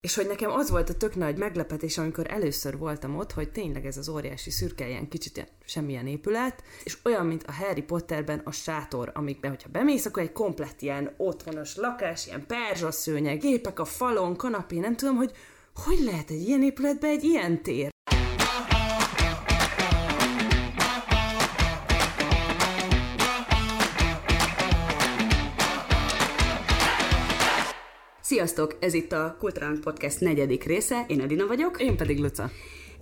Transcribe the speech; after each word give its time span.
És 0.00 0.14
hogy 0.14 0.26
nekem 0.26 0.50
az 0.50 0.70
volt 0.70 0.88
a 0.88 0.96
tök 0.96 1.14
nagy 1.14 1.36
meglepetés, 1.36 1.98
amikor 1.98 2.26
először 2.30 2.78
voltam 2.78 3.16
ott, 3.16 3.32
hogy 3.32 3.50
tényleg 3.50 3.86
ez 3.86 3.96
az 3.96 4.08
óriási 4.08 4.50
szürke, 4.50 4.88
ilyen 4.88 5.08
kicsit 5.08 5.36
ilyen, 5.36 5.48
semmilyen 5.64 6.06
épület, 6.06 6.62
és 6.84 6.98
olyan, 7.04 7.26
mint 7.26 7.42
a 7.42 7.52
Harry 7.52 7.82
Potterben 7.82 8.40
a 8.44 8.50
sátor, 8.50 9.10
amikben, 9.14 9.50
hogyha 9.50 9.68
bemész, 9.68 10.04
akkor 10.06 10.22
egy 10.22 10.32
komplett 10.32 10.80
ilyen 10.80 11.14
otthonos 11.16 11.76
lakás, 11.76 12.26
ilyen 12.26 12.46
perzsaszőnyeg, 12.46 13.38
gépek 13.38 13.78
a 13.78 13.84
falon, 13.84 14.36
kanapé, 14.36 14.78
nem 14.78 14.96
tudom, 14.96 15.16
hogy 15.16 15.32
hogy 15.74 15.98
lehet 15.98 16.30
egy 16.30 16.48
ilyen 16.48 16.62
épületben 16.62 17.10
egy 17.10 17.24
ilyen 17.24 17.62
tér? 17.62 17.90
Sziasztok! 28.38 28.76
Ez 28.80 28.94
itt 28.94 29.12
a 29.12 29.36
Kulturánk 29.38 29.80
Podcast 29.80 30.20
negyedik 30.20 30.64
része, 30.64 31.04
én 31.08 31.20
Edina 31.20 31.46
vagyok. 31.46 31.80
Én 31.80 31.96
pedig 31.96 32.18
Luca. 32.18 32.50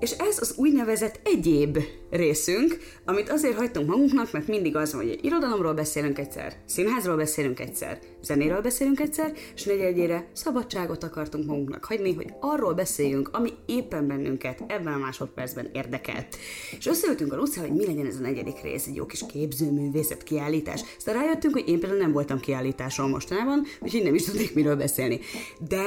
És 0.01 0.11
ez 0.11 0.39
az 0.41 0.55
úgynevezett 0.57 1.21
egyéb 1.25 1.79
részünk, 2.11 2.79
amit 3.05 3.31
azért 3.31 3.57
hagytunk 3.57 3.89
magunknak, 3.89 4.33
mert 4.33 4.47
mindig 4.47 4.77
az 4.77 4.93
van, 4.93 5.03
hogy 5.03 5.19
irodalomról 5.23 5.75
beszélünk 5.75 6.19
egyszer, 6.19 6.57
színházról 6.67 7.17
beszélünk 7.17 7.61
egyszer, 7.61 7.99
zenéről 8.23 8.61
beszélünk 8.61 9.01
egyszer, 9.01 9.33
és 9.55 9.65
negyedjére 9.65 10.29
szabadságot 10.33 11.05
akartunk 11.05 11.47
magunknak 11.47 11.85
hagyni, 11.85 12.15
hogy 12.15 12.33
arról 12.41 12.75
beszéljünk, 12.75 13.29
ami 13.33 13.51
éppen 13.67 14.07
bennünket 14.07 14.65
ebben 14.67 14.93
a 14.93 14.99
másodpercben 14.99 15.71
érdekelt. 15.73 16.37
És 16.79 16.87
összeültünk 16.87 17.33
a 17.33 17.37
Lucia, 17.37 17.63
hogy 17.63 17.73
mi 17.73 17.87
legyen 17.87 18.07
ez 18.07 18.17
a 18.17 18.21
negyedik 18.21 18.63
rész, 18.63 18.87
egy 18.87 18.95
jó 18.95 19.07
kis 19.07 19.25
képzőművészet 19.29 20.23
kiállítás. 20.23 20.81
Aztán 20.97 21.15
rájöttünk, 21.15 21.55
hogy 21.55 21.69
én 21.69 21.79
például 21.79 22.01
nem 22.01 22.13
voltam 22.13 22.41
kiállításon 22.41 23.11
mostanában, 23.11 23.65
úgyhogy 23.81 24.03
nem 24.03 24.15
is 24.15 24.25
tudnék 24.25 24.55
miről 24.55 24.77
beszélni. 24.77 25.21
De 25.69 25.85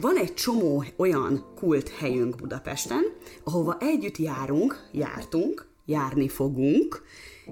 van 0.00 0.16
egy 0.16 0.34
csomó 0.34 0.84
olyan 0.96 1.52
kult 1.54 1.88
helyünk 1.88 2.36
Budapesten, 2.36 3.02
ahova 3.50 3.76
együtt 3.80 4.16
járunk, 4.16 4.88
jártunk, 4.92 5.66
járni 5.86 6.28
fogunk, 6.28 7.02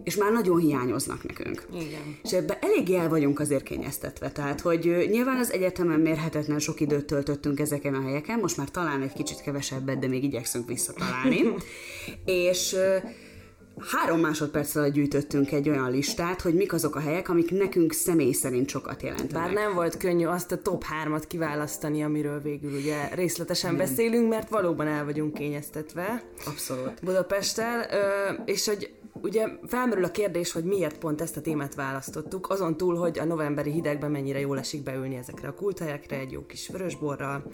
és 0.05 0.17
már 0.17 0.33
nagyon 0.33 0.59
hiányoznak 0.59 1.25
nekünk. 1.29 1.67
Igen. 1.73 2.19
És 2.23 2.33
ebbe 2.33 2.59
eléggé 2.61 2.97
el 2.97 3.09
vagyunk 3.09 3.41
azért 3.41 3.63
kényeztetve, 3.63 4.31
tehát 4.31 4.61
hogy 4.61 5.07
nyilván 5.11 5.37
az 5.37 5.53
egyetemen 5.53 6.01
mérhetetlen 6.01 6.59
sok 6.59 6.81
időt 6.81 7.05
töltöttünk 7.05 7.61
ezeken 7.61 7.95
a 7.95 8.03
helyeken, 8.03 8.39
most 8.39 8.57
már 8.57 8.69
talán 8.71 9.03
egy 9.03 9.13
kicsit 9.13 9.41
kevesebbet, 9.41 9.99
de 9.99 10.09
még 10.09 10.25
igyekszünk 10.25 10.69
visszatalálni. 10.69 11.43
és 12.25 12.77
három 13.81 14.21
másodperc 14.21 14.75
alatt 14.75 14.93
gyűjtöttünk 14.93 15.53
egy 15.53 15.69
olyan 15.69 15.91
listát, 15.91 16.41
hogy 16.41 16.55
mik 16.55 16.73
azok 16.73 16.95
a 16.95 17.01
helyek, 17.01 17.29
amik 17.29 17.51
nekünk 17.51 17.93
személy 17.93 18.33
szerint 18.33 18.69
sokat 18.69 19.03
jelentenek. 19.03 19.33
Bár 19.33 19.53
nem 19.53 19.75
volt 19.75 19.97
könnyű 19.97 20.25
azt 20.25 20.53
a 20.53 20.63
top 20.63 20.85
hármat 20.85 21.27
kiválasztani, 21.27 22.03
amiről 22.03 22.41
végül 22.41 22.73
ugye 22.73 23.09
részletesen 23.15 23.75
nem. 23.75 23.79
beszélünk, 23.79 24.29
mert 24.29 24.49
valóban 24.49 24.87
el 24.87 25.05
vagyunk 25.05 25.35
kényeztetve. 25.35 26.23
Abszolút. 26.47 26.93
Budapesttel, 27.03 27.87
és 28.45 28.67
hogy 28.67 28.93
ugye 29.23 29.47
felmerül 29.67 30.05
a 30.05 30.11
kérdés, 30.11 30.53
hogy 30.53 30.65
miért 30.65 30.99
pont 30.99 31.21
ezt 31.21 31.37
a 31.37 31.41
témát 31.41 31.75
választottuk, 31.75 32.51
azon 32.51 32.77
túl, 32.77 32.97
hogy 32.97 33.19
a 33.19 33.25
novemberi 33.25 33.71
hidegben 33.71 34.11
mennyire 34.11 34.41
jól 34.41 34.59
esik 34.59 34.83
beülni 34.83 35.17
ezekre 35.17 35.49
a 35.49 35.55
kulthelyekre, 35.55 36.19
egy 36.19 36.33
jó 36.33 36.47
kis 36.47 36.69
vörösborral, 36.69 37.53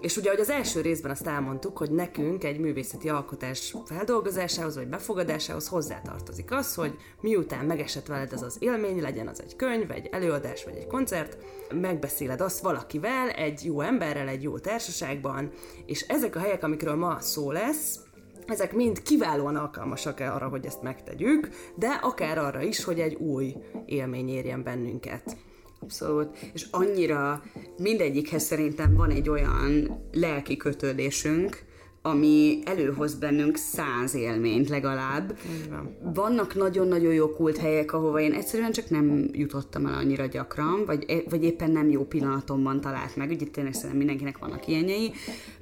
és 0.00 0.16
ugye, 0.16 0.30
hogy 0.30 0.40
az 0.40 0.50
első 0.50 0.80
részben 0.80 1.10
azt 1.10 1.26
elmondtuk, 1.26 1.78
hogy 1.78 1.90
nekünk 1.90 2.44
egy 2.44 2.58
művészeti 2.58 3.08
alkotás 3.08 3.76
feldolgozásához 3.84 4.74
vagy 4.74 4.88
befogadásához 4.88 5.68
hozzátartozik 5.68 6.52
az, 6.52 6.74
hogy 6.74 6.94
miután 7.20 7.64
megesett 7.64 8.06
veled 8.06 8.32
ez 8.32 8.42
az 8.42 8.56
élmény, 8.58 9.00
legyen 9.00 9.28
az 9.28 9.42
egy 9.42 9.56
könyv, 9.56 9.90
egy 9.90 10.08
előadás 10.12 10.64
vagy 10.64 10.76
egy 10.76 10.86
koncert, 10.86 11.36
megbeszéled 11.74 12.40
azt 12.40 12.60
valakivel, 12.60 13.28
egy 13.28 13.64
jó 13.64 13.80
emberrel, 13.80 14.28
egy 14.28 14.42
jó 14.42 14.58
társaságban, 14.58 15.50
és 15.86 16.00
ezek 16.00 16.36
a 16.36 16.40
helyek, 16.40 16.62
amikről 16.62 16.94
ma 16.94 17.20
szó 17.20 17.50
lesz, 17.50 17.98
ezek 18.46 18.74
mind 18.74 19.02
kiválóan 19.02 19.56
alkalmasak 19.56 20.20
arra, 20.20 20.48
hogy 20.48 20.66
ezt 20.66 20.82
megtegyük, 20.82 21.48
de 21.76 21.88
akár 21.88 22.38
arra 22.38 22.62
is, 22.62 22.84
hogy 22.84 23.00
egy 23.00 23.14
új 23.14 23.56
élmény 23.86 24.28
érjen 24.28 24.62
bennünket. 24.62 25.36
Abszolút. 25.80 26.38
És 26.52 26.66
annyira 26.70 27.42
mindegyikhez 27.78 28.42
szerintem 28.42 28.94
van 28.94 29.10
egy 29.10 29.28
olyan 29.28 30.00
lelki 30.12 30.56
kötődésünk, 30.56 31.64
ami 32.06 32.58
előhoz 32.64 33.14
bennünk 33.14 33.56
száz 33.56 34.14
élményt 34.14 34.68
legalább. 34.68 35.38
van. 35.70 35.96
Vannak 36.14 36.54
nagyon-nagyon 36.54 37.12
jó 37.12 37.30
kult 37.30 37.56
helyek, 37.56 37.92
ahova 37.92 38.20
én 38.20 38.32
egyszerűen 38.32 38.72
csak 38.72 38.90
nem 38.90 39.28
jutottam 39.32 39.86
el 39.86 39.94
annyira 39.94 40.26
gyakran, 40.26 40.84
vagy, 40.86 41.24
vagy 41.30 41.44
éppen 41.44 41.70
nem 41.70 41.90
jó 41.90 42.04
pillanatomban 42.04 42.80
talált 42.80 43.16
meg. 43.16 43.30
Ugye 43.30 43.46
tényleg 43.46 43.72
szerintem 43.72 43.98
mindenkinek 43.98 44.38
vannak 44.38 44.68
ilyenjei. 44.68 45.12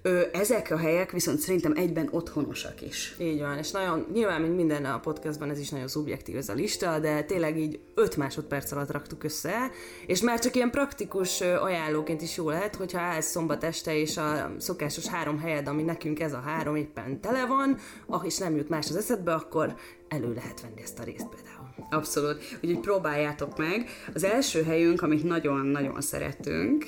Ö, 0.02 0.20
ezek 0.32 0.70
a 0.70 0.76
helyek 0.76 1.10
viszont 1.10 1.38
szerintem 1.38 1.72
egyben 1.76 2.08
otthonosak 2.10 2.82
is. 2.82 3.16
Így 3.18 3.40
van, 3.40 3.58
és 3.58 3.70
nagyon, 3.70 4.06
nyilván, 4.12 4.40
mint 4.40 4.56
minden 4.56 4.84
a 4.84 5.00
podcastban, 5.00 5.50
ez 5.50 5.58
is 5.58 5.68
nagyon 5.68 5.88
szubjektív 5.88 6.36
ez 6.36 6.48
a 6.48 6.54
lista, 6.54 6.98
de 6.98 7.22
tényleg 7.22 7.58
így 7.58 7.80
5 7.94 8.16
másodperc 8.16 8.72
alatt 8.72 8.90
raktuk 8.90 9.24
össze, 9.24 9.70
és 10.06 10.20
már 10.20 10.38
csak 10.38 10.56
ilyen 10.56 10.70
praktikus 10.70 11.40
ajánlóként 11.40 12.22
is 12.22 12.36
jó 12.36 12.48
lehet, 12.48 12.76
hogyha 12.76 13.00
állsz 13.00 13.30
szombat 13.30 13.64
este, 13.64 13.96
és 13.96 14.16
a 14.16 14.54
szokásos 14.58 15.06
három 15.06 15.38
helyed, 15.38 15.68
ami 15.68 15.82
nekünk 15.82 16.20
ez 16.20 16.32
a 16.34 16.40
három 16.40 16.76
éppen 16.76 17.20
tele 17.20 17.46
van, 17.46 17.78
ah, 18.06 18.24
és 18.24 18.38
nem 18.38 18.56
jut 18.56 18.68
más 18.68 18.88
az 18.88 18.96
eszedbe, 18.96 19.34
akkor 19.34 19.74
elő 20.08 20.34
lehet 20.34 20.60
venni 20.60 20.82
ezt 20.82 20.98
a 20.98 21.04
részt 21.04 21.28
például. 21.28 21.64
Abszolút. 21.90 22.58
Úgyhogy 22.62 22.80
próbáljátok 22.80 23.58
meg. 23.58 23.88
Az 24.14 24.24
első 24.24 24.62
helyünk, 24.62 25.02
amit 25.02 25.24
nagyon-nagyon 25.24 26.00
szeretünk, 26.00 26.86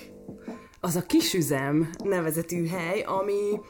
az 0.81 0.97
a 0.97 1.07
kisüzem 1.07 1.91
nevezetű 2.05 2.67
hely, 2.67 3.01
ami 3.01 3.61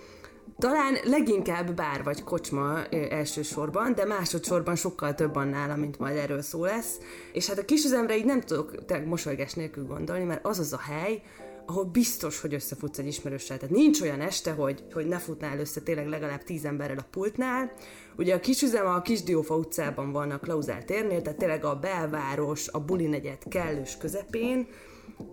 talán 0.58 0.96
leginkább 1.04 1.74
bár 1.74 2.02
vagy 2.02 2.24
kocsma 2.24 2.84
elsősorban, 2.88 3.94
de 3.94 4.04
másodszorban 4.04 4.76
sokkal 4.76 5.14
több 5.14 5.34
annál, 5.34 5.76
mint 5.76 5.98
majd 5.98 6.16
erről 6.16 6.42
szó 6.42 6.64
lesz. 6.64 6.98
És 7.32 7.48
hát 7.48 7.58
a 7.58 7.64
kisüzemre 7.64 8.16
így 8.16 8.24
nem 8.24 8.40
tudok 8.40 8.72
mosolygás 9.06 9.52
nélkül 9.52 9.84
gondolni, 9.84 10.24
mert 10.24 10.46
az 10.46 10.58
az 10.58 10.72
a 10.72 10.78
hely, 10.78 11.22
ahol 11.66 11.84
biztos, 11.84 12.40
hogy 12.40 12.54
összefutsz 12.54 12.98
egy 12.98 13.06
ismerőssel. 13.06 13.58
Tehát 13.58 13.74
nincs 13.74 14.00
olyan 14.00 14.20
este, 14.20 14.52
hogy, 14.52 14.84
hogy 14.92 15.06
ne 15.06 15.18
futnál 15.18 15.58
össze 15.58 15.80
tényleg 15.80 16.08
legalább 16.08 16.42
tíz 16.42 16.64
emberrel 16.64 16.98
a 16.98 17.06
pultnál. 17.10 17.72
Ugye 18.16 18.34
a 18.34 18.40
kisüzem 18.40 18.86
a 18.86 19.02
Kisdiófa 19.02 19.56
utcában 19.56 20.12
van 20.12 20.30
a 20.30 20.38
Klauzál 20.38 20.84
térnél, 20.84 21.22
tehát 21.22 21.38
tényleg 21.38 21.64
a 21.64 21.74
belváros, 21.74 22.68
a 22.68 22.80
buli 22.80 23.06
negyed 23.06 23.38
kellős 23.48 23.96
közepén, 23.96 24.66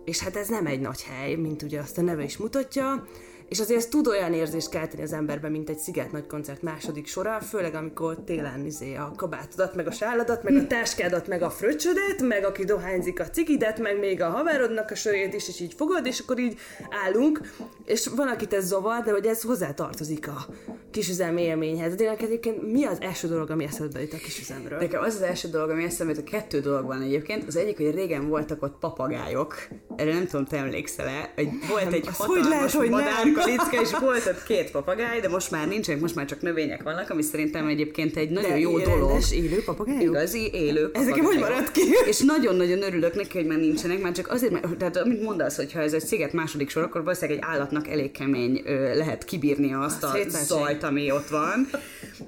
és 0.04 0.20
hát 0.20 0.36
ez 0.36 0.48
nem 0.48 0.66
egy 0.66 0.80
nagy 0.80 1.02
hely, 1.02 1.34
mint 1.34 1.62
ugye 1.62 1.80
azt 1.80 1.98
a 1.98 2.02
neve 2.02 2.22
is 2.22 2.36
mutatja, 2.36 3.06
és 3.48 3.60
azért 3.60 3.78
ez 3.78 3.86
tud 3.86 4.06
olyan 4.06 4.32
érzést 4.32 4.68
kelteni 4.68 5.02
az 5.02 5.12
emberben, 5.12 5.50
mint 5.50 5.68
egy 5.68 5.78
sziget 5.78 6.12
nagy 6.12 6.26
koncert 6.26 6.62
második 6.62 7.06
sora, 7.06 7.40
főleg 7.40 7.74
amikor 7.74 8.16
télen 8.24 8.64
izé 8.64 8.94
a 8.94 9.12
kabátodat, 9.16 9.74
meg 9.74 9.86
a 9.86 9.90
sáladat, 9.90 10.42
meg 10.42 10.56
a 10.56 10.66
táskádat, 10.66 11.26
meg 11.26 11.42
a 11.42 11.50
fröccsödet, 11.50 12.22
meg 12.22 12.44
aki 12.44 12.64
dohányzik 12.64 13.20
a 13.20 13.30
cigidet, 13.30 13.78
meg 13.78 13.98
még 13.98 14.22
a 14.22 14.28
haverodnak 14.28 14.90
a 14.90 14.94
sörét 14.94 15.34
is, 15.34 15.48
és 15.48 15.60
így 15.60 15.74
fogod, 15.76 16.06
és 16.06 16.18
akkor 16.18 16.38
így 16.38 16.58
állunk, 17.04 17.40
és 17.84 18.06
van, 18.16 18.28
akit 18.28 18.52
ez 18.52 18.66
zavar, 18.66 19.02
de 19.02 19.10
hogy 19.10 19.26
ez 19.26 19.42
hozzá 19.42 19.74
tartozik 19.74 20.28
a 20.28 20.46
kisüzem 20.90 21.36
élményhez. 21.36 21.94
De 21.94 22.16
egyébként 22.18 22.72
mi 22.72 22.84
az 22.84 23.00
első 23.00 23.28
dolog, 23.28 23.50
ami 23.50 23.64
eszedbe 23.64 24.00
jut 24.00 24.12
a 24.12 24.16
kisüzemről? 24.16 24.78
Nekem 24.78 25.02
az 25.02 25.14
az 25.14 25.22
első 25.22 25.48
dolog, 25.48 25.70
ami 25.70 25.84
eszembe 25.84 26.12
jut, 26.12 26.28
a 26.28 26.30
kettő 26.30 26.60
dolog 26.60 26.86
van 26.86 27.02
egyébként. 27.02 27.46
Az 27.46 27.56
egyik, 27.56 27.76
hogy 27.76 27.94
régen 27.94 28.28
voltak 28.28 28.62
ott 28.62 28.78
papagájok. 28.78 29.54
Erre 29.96 30.12
nem 30.12 30.26
tudom, 30.26 30.44
te 30.44 30.56
emlékszel-e? 30.56 31.32
Hogy 31.34 31.48
volt 31.68 31.92
egy 31.92 32.06
hatalmas 32.06 32.36
hogy 32.36 32.48
lehet, 32.48 32.70
hogy 32.70 32.90
madár, 32.90 33.32
kalicka, 33.34 33.80
és 33.80 33.90
volt 34.00 34.26
ott 34.26 34.42
két 34.42 34.70
papagáj, 34.70 35.20
de 35.20 35.28
most 35.28 35.50
már 35.50 35.68
nincsenek, 35.68 36.00
most 36.00 36.14
már 36.14 36.26
csak 36.26 36.40
növények 36.40 36.82
vannak, 36.82 37.10
ami 37.10 37.22
szerintem 37.22 37.66
egyébként 37.66 38.16
egy 38.16 38.30
nagyon 38.30 38.50
de 38.50 38.58
jó 38.58 38.78
dolog. 38.78 39.08
Rendes, 39.08 39.32
élő 39.32 39.62
papagájok? 39.64 40.02
Igazi, 40.02 40.50
élő 40.52 40.90
Ezek 40.92 41.14
hogy 41.14 41.38
maradt 41.38 41.70
ki? 41.70 41.82
És 42.06 42.20
nagyon-nagyon 42.20 42.82
örülök 42.82 43.14
neki, 43.14 43.38
hogy 43.38 43.46
már 43.46 43.58
nincsenek, 43.58 44.00
már 44.02 44.12
csak 44.12 44.30
azért, 44.30 44.52
mert 44.52 44.76
tehát 44.76 44.96
amit 44.96 45.22
mondasz, 45.22 45.56
hogy 45.56 45.72
ha 45.72 45.80
ez 45.80 45.92
egy 45.92 46.04
sziget 46.04 46.32
második 46.32 46.70
sor, 46.70 46.82
akkor 46.82 47.02
valószínűleg 47.02 47.40
egy 47.40 47.46
állatnak 47.50 47.88
elég 47.88 48.10
kemény 48.10 48.62
ö, 48.64 48.96
lehet 48.96 49.24
kibírni 49.24 49.74
azt 49.74 50.02
a 50.02 50.12
zajt, 50.28 50.82
ami 50.82 51.10
ott 51.10 51.28
van. 51.28 51.68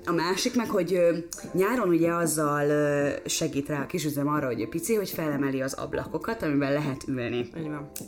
A 0.04 0.12
másik 0.12 0.54
meg, 0.56 0.70
hogy 0.70 0.94
ö, 0.94 1.16
nyáron 1.52 1.88
ugye 1.88 2.12
azzal 2.12 2.68
ö, 2.68 3.08
segít 3.26 3.68
rá 3.68 3.80
a 3.80 3.86
kisüzem 3.86 4.28
arra, 4.28 4.46
hogy 4.46 4.68
pici, 4.68 4.94
hogy 4.94 5.10
felemeli 5.10 5.60
az 5.62 5.72
ablakokat, 5.72 6.42
amiben 6.42 6.72
lehet 6.72 7.02
ülni. 7.08 7.50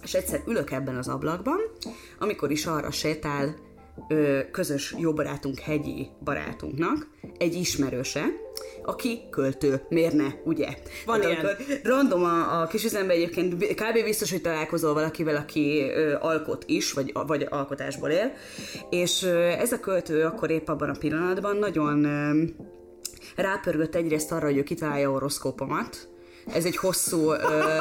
És 0.03 0.15
egyszer 0.15 0.43
ülök 0.47 0.71
ebben 0.71 0.97
az 0.97 1.09
ablakban, 1.09 1.59
amikor 2.19 2.51
is 2.51 2.67
arra 2.67 2.88
sétál 2.91 3.55
ö, 4.09 4.41
közös 4.51 4.95
jó 4.99 5.13
barátunk, 5.13 5.59
hegyi 5.59 6.09
barátunknak, 6.25 7.09
egy 7.39 7.55
ismerőse, 7.55 8.25
aki 8.83 9.21
költő, 9.31 9.83
miért 9.89 10.13
ne, 10.13 10.27
ugye? 10.45 10.69
Van 11.07 11.23
hát, 11.23 11.31
ilyen. 11.31 11.47
Random 11.83 12.25
a, 12.25 12.61
a 12.61 12.67
kis 12.67 12.85
üzemben 12.85 13.17
egyébként 13.17 13.55
kb. 13.55 14.05
biztos, 14.05 14.31
hogy 14.31 14.41
találkozol 14.41 14.95
valakivel, 14.95 15.37
aki 15.37 15.91
ö, 15.95 16.15
alkot 16.21 16.65
is, 16.67 16.93
vagy, 16.93 17.13
vagy 17.27 17.47
alkotásból 17.51 18.11
él, 18.11 18.33
és 18.91 19.23
ö, 19.23 19.39
ez 19.39 19.73
a 19.73 19.81
költő 19.81 20.25
akkor 20.25 20.51
épp 20.51 20.69
abban 20.69 20.89
a 20.89 20.99
pillanatban 20.99 21.57
nagyon 21.57 22.05
ö, 22.05 22.43
rápörgött 23.37 23.95
egyrészt 23.95 24.33
arra, 24.33 24.47
hogy 24.47 24.57
ő 24.57 24.63
kitalálja 24.63 25.09
a 25.09 25.13
horoszkópomat, 25.13 26.09
Ez 26.55 26.65
egy 26.65 26.77
hosszú 26.77 27.31
ö, 27.31 27.77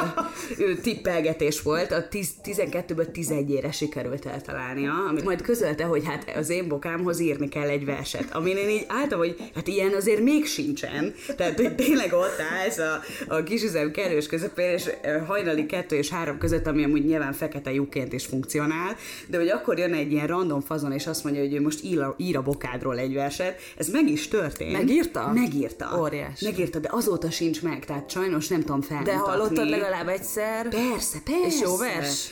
tippelgetés 0.81 1.61
volt, 1.61 1.91
a 1.91 2.07
10, 2.07 2.29
12-ből 2.43 3.07
11-ére 3.13 3.73
sikerült 3.73 4.25
eltalálnia, 4.25 4.91
amit 5.09 5.23
majd 5.23 5.41
közölte, 5.41 5.83
hogy 5.83 6.05
hát 6.05 6.31
az 6.37 6.49
én 6.49 6.67
bokámhoz 6.67 7.19
írni 7.19 7.49
kell 7.49 7.67
egy 7.67 7.85
verset, 7.85 8.35
amin 8.35 8.57
én 8.57 8.69
így 8.69 8.85
álltam, 8.87 9.19
hogy 9.19 9.51
hát 9.55 9.67
ilyen 9.67 9.93
azért 9.93 10.21
még 10.21 10.45
sincsen. 10.45 11.13
Tehát, 11.35 11.55
hogy 11.55 11.75
tényleg 11.75 12.13
ott 12.13 12.39
állsz 12.61 12.77
a, 12.77 13.01
a 13.27 13.43
kisüzem 13.43 13.91
kerős 13.91 14.27
közepén, 14.27 14.71
és 14.71 14.89
hajnali 15.27 15.65
kettő 15.65 15.95
és 15.95 16.09
három 16.09 16.37
között, 16.37 16.67
ami 16.67 16.83
amúgy 16.83 17.05
nyilván 17.05 17.33
fekete 17.33 17.73
lyukként 17.73 18.13
is 18.13 18.25
funkcionál, 18.25 18.95
de 19.27 19.37
hogy 19.37 19.49
akkor 19.49 19.77
jön 19.77 19.93
egy 19.93 20.11
ilyen 20.11 20.27
random 20.27 20.61
fazon, 20.61 20.91
és 20.91 21.07
azt 21.07 21.23
mondja, 21.23 21.41
hogy 21.41 21.53
ő 21.53 21.61
most 21.61 21.83
ír 21.83 21.99
a, 21.99 22.15
ír 22.17 22.37
a 22.37 22.41
bokádról 22.41 22.97
egy 22.97 23.13
verset, 23.13 23.59
ez 23.77 23.87
meg 23.89 24.09
is 24.09 24.27
történt. 24.27 24.71
Megírta? 24.71 25.31
Megírta. 25.33 25.99
Óriás. 25.99 26.41
Megírta, 26.41 26.79
de 26.79 26.89
azóta 26.91 27.31
sincs 27.31 27.61
meg, 27.61 27.85
tehát 27.85 28.09
sajnos 28.09 28.47
nem 28.47 28.56
tudom 28.61 28.81
felmutatni. 28.81 29.19
De 29.19 29.25
hallottad 29.29 29.69
legalább 29.69 30.07
egyszer? 30.07 30.67
Persze, 30.67 31.17
persze. 31.23 31.45
És 31.45 31.59
jó 31.59 31.77
vers? 31.77 32.29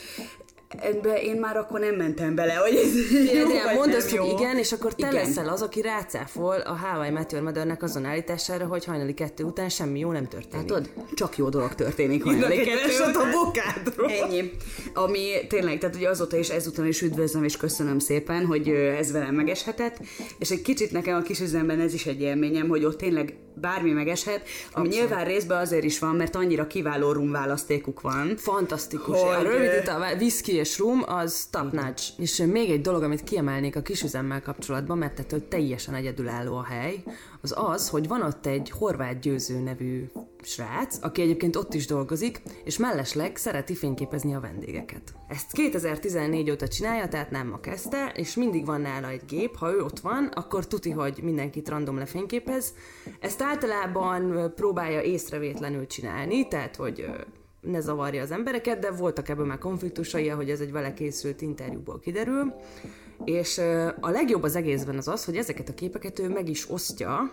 Ebbe 0.68 1.22
én 1.22 1.36
már 1.36 1.56
akkor 1.56 1.80
nem 1.80 1.94
mentem 1.94 2.34
bele, 2.34 2.54
hogy 2.54 2.74
ez 2.74 3.12
jó, 3.34 3.46
vagy 3.46 3.74
mondd 3.74 3.92
azt, 3.92 4.16
hogy 4.16 4.28
igen, 4.28 4.56
és 4.56 4.72
akkor 4.72 4.94
te 4.94 5.08
Igen. 5.08 5.12
leszel 5.12 5.48
az, 5.48 5.62
aki 5.62 5.80
rácáfol 5.80 6.60
a 6.60 6.72
Hawaii 6.72 7.10
Meteor 7.10 7.42
Mothernek 7.42 7.82
azon 7.82 8.04
állítására, 8.04 8.66
hogy 8.66 8.84
hajnali 8.84 9.14
kettő 9.14 9.44
után 9.44 9.68
semmi 9.68 9.98
jó 9.98 10.12
nem 10.12 10.28
történik. 10.28 10.66
Tudod, 10.66 10.90
csak 11.14 11.36
jó 11.36 11.48
dolog 11.48 11.74
történik. 11.74 12.24
Hajnali 12.24 12.56
kettő 12.56 13.02
a 13.02 13.30
bokádról. 13.32 14.10
Ennyi. 14.10 14.50
Ami 14.94 15.46
tényleg, 15.48 15.78
tehát 15.78 15.96
ugye 15.96 16.08
azóta 16.08 16.36
is 16.36 16.48
ezután 16.48 16.86
is 16.86 17.02
üdvözlöm 17.02 17.44
és 17.44 17.56
köszönöm 17.56 17.98
szépen, 17.98 18.46
hogy 18.46 18.68
ez 18.68 19.12
velem 19.12 19.34
megeshetett, 19.34 19.96
és 20.38 20.50
egy 20.50 20.62
kicsit 20.62 20.92
nekem 20.92 21.16
a 21.16 21.22
kis 21.22 21.40
üzemben 21.40 21.80
ez 21.80 21.94
is 21.94 22.06
egy 22.06 22.20
élményem, 22.20 22.68
hogy 22.68 22.84
ott 22.84 22.98
tényleg 22.98 23.34
bármi 23.60 23.90
megeshet, 23.90 24.48
ami 24.72 24.88
nyilván 24.88 25.24
részben 25.24 25.60
azért 25.60 25.84
is 25.84 25.98
van, 25.98 26.16
mert 26.16 26.36
annyira 26.36 26.66
kiváló 26.66 27.12
rumválasztékuk 27.12 28.00
van. 28.00 28.36
Fantasztikus. 28.36 29.20
Hogy, 29.20 29.34
a 29.34 29.42
rövid 29.42 29.90
whisky 30.18 30.55
és 30.56 30.78
rum 30.78 31.02
az 31.06 31.48
top 31.50 31.72
notch. 31.72 32.12
És 32.16 32.36
még 32.36 32.70
egy 32.70 32.80
dolog, 32.80 33.02
amit 33.02 33.24
kiemelnék 33.24 33.76
a 33.76 33.82
kisüzemmel 33.82 34.42
kapcsolatban, 34.42 34.98
mert 34.98 35.18
ettől 35.18 35.48
teljesen 35.48 35.94
egyedülálló 35.94 36.56
a 36.56 36.64
hely, 36.64 37.02
az 37.40 37.54
az, 37.56 37.88
hogy 37.88 38.08
van 38.08 38.22
ott 38.22 38.46
egy 38.46 38.70
horvát 38.70 39.20
győző 39.20 39.58
nevű 39.58 40.06
srác, 40.42 40.98
aki 41.04 41.22
egyébként 41.22 41.56
ott 41.56 41.74
is 41.74 41.86
dolgozik, 41.86 42.42
és 42.64 42.78
mellesleg 42.78 43.36
szereti 43.36 43.74
fényképezni 43.74 44.34
a 44.34 44.40
vendégeket. 44.40 45.14
Ezt 45.28 45.52
2014 45.52 46.50
óta 46.50 46.68
csinálja, 46.68 47.08
tehát 47.08 47.30
nem 47.30 47.48
ma 47.48 47.60
kezdte, 47.60 48.12
és 48.14 48.34
mindig 48.34 48.66
van 48.66 48.80
nála 48.80 49.08
egy 49.08 49.24
gép, 49.26 49.56
ha 49.56 49.72
ő 49.72 49.82
ott 49.82 49.98
van, 49.98 50.24
akkor 50.34 50.66
tuti, 50.66 50.90
hogy 50.90 51.20
mindenkit 51.22 51.68
random 51.68 51.98
lefényképez. 51.98 52.74
Ezt 53.20 53.42
általában 53.42 54.52
próbálja 54.54 55.02
észrevétlenül 55.02 55.86
csinálni, 55.86 56.48
tehát 56.48 56.76
hogy 56.76 57.06
ne 57.70 57.80
zavarja 57.80 58.22
az 58.22 58.30
embereket, 58.30 58.78
de 58.78 58.90
voltak 58.90 59.28
ebből 59.28 59.46
már 59.46 59.58
konfliktusai, 59.58 60.28
hogy 60.28 60.50
ez 60.50 60.60
egy 60.60 60.72
vele 60.72 60.94
készült 60.94 61.42
interjúból 61.42 62.00
kiderül. 62.00 62.54
És 63.24 63.58
a 64.00 64.10
legjobb 64.10 64.42
az 64.42 64.56
egészben 64.56 64.96
az 64.96 65.08
az, 65.08 65.24
hogy 65.24 65.36
ezeket 65.36 65.68
a 65.68 65.74
képeket 65.74 66.18
ő 66.18 66.28
meg 66.28 66.48
is 66.48 66.70
osztja. 66.70 67.32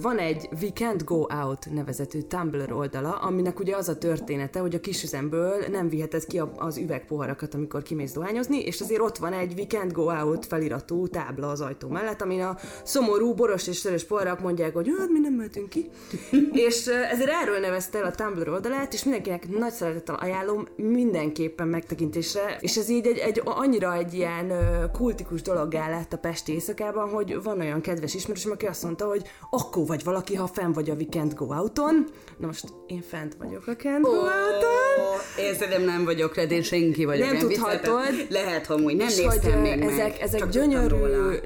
Van 0.00 0.18
egy 0.18 0.48
We 0.62 0.68
Can't 0.74 1.00
Go 1.04 1.26
Out 1.42 1.66
nevezetű 1.70 2.20
Tumblr 2.20 2.72
oldala, 2.72 3.10
aminek 3.10 3.58
ugye 3.58 3.76
az 3.76 3.88
a 3.88 3.98
története, 3.98 4.60
hogy 4.60 4.74
a 4.74 4.80
kisüzemből 4.80 5.64
nem 5.70 5.88
viheted 5.88 6.26
ki 6.26 6.42
az 6.56 6.76
üvegpoharakat, 6.76 7.54
amikor 7.54 7.82
kimész 7.82 8.12
dohányozni, 8.12 8.58
és 8.58 8.80
azért 8.80 9.00
ott 9.00 9.16
van 9.16 9.32
egy 9.32 9.52
We 9.56 9.64
Can't 9.68 9.90
Go 9.92 10.02
Out 10.02 10.46
feliratú 10.46 11.08
tábla 11.08 11.48
az 11.48 11.60
ajtó 11.60 11.88
mellett, 11.88 12.22
amin 12.22 12.42
a 12.42 12.56
szomorú 12.84 13.34
boros 13.34 13.66
és 13.66 13.78
sörös 13.78 14.04
poharak 14.04 14.40
mondják, 14.40 14.74
hogy 14.74 14.90
hát 14.98 15.08
mi 15.08 15.18
nem 15.18 15.32
mehetünk 15.32 15.68
ki. 15.68 15.90
és 16.66 16.86
ezért 16.86 17.30
erről 17.42 17.58
nevezte 17.58 17.98
el 17.98 18.04
a 18.04 18.10
Tumblr 18.10 18.48
oldalát, 18.48 18.92
és 18.92 19.04
mindenkinek 19.04 19.48
nagy 19.58 19.72
szeretettel 19.72 20.14
ajánlom 20.14 20.66
mindenképpen 20.76 21.68
megtekintésre, 21.68 22.56
és 22.60 22.76
ez 22.76 22.88
így 22.88 23.06
egy, 23.06 23.18
egy 23.18 23.42
annyira 23.44 23.94
egy 23.94 24.14
ilyen 24.14 24.52
kultikus 24.92 25.42
dologgá 25.42 25.88
lett 25.88 26.12
a 26.12 26.18
Pesti 26.18 26.52
éjszakában, 26.52 27.08
hogy 27.08 27.42
van 27.42 27.60
olyan 27.60 27.80
kedves 27.80 28.14
ismerősöm, 28.14 28.52
aki 28.52 28.66
azt 28.66 28.82
mondta, 28.82 29.04
hogy 29.04 29.22
akkor 29.50 29.86
vagy 29.86 30.04
valaki, 30.04 30.34
ha 30.34 30.46
fenn 30.46 30.72
vagy 30.72 30.90
a 30.90 30.94
Weekend 30.94 31.34
Go 31.34 31.54
Out-on. 31.54 32.06
Na 32.38 32.46
most 32.46 32.64
én 32.86 33.02
fent 33.08 33.34
vagyok 33.38 33.66
a 33.66 33.76
Can't 33.76 34.00
Go 34.00 34.10
Out-on. 34.10 35.18
Én 35.38 35.54
szerintem 35.54 35.84
nem 35.84 36.04
vagyok 36.04 36.34
rá, 36.34 36.42
én 36.42 36.62
senki 36.62 37.04
vagyok. 37.04 37.26
Nem 37.26 37.34
ilyen 37.34 37.48
tudhatod. 37.48 38.26
Lehet, 38.28 38.66
hogy 38.66 38.82
nem 38.82 39.08
és 39.08 39.16
néztem 39.16 39.52
hogy 39.52 39.62
még 39.62 39.72
ö, 39.72 39.84
meg. 39.84 39.88
ezek, 39.88 40.20
ezek 40.20 40.40
csak 40.40 40.50
gyönyörű, 40.50 40.96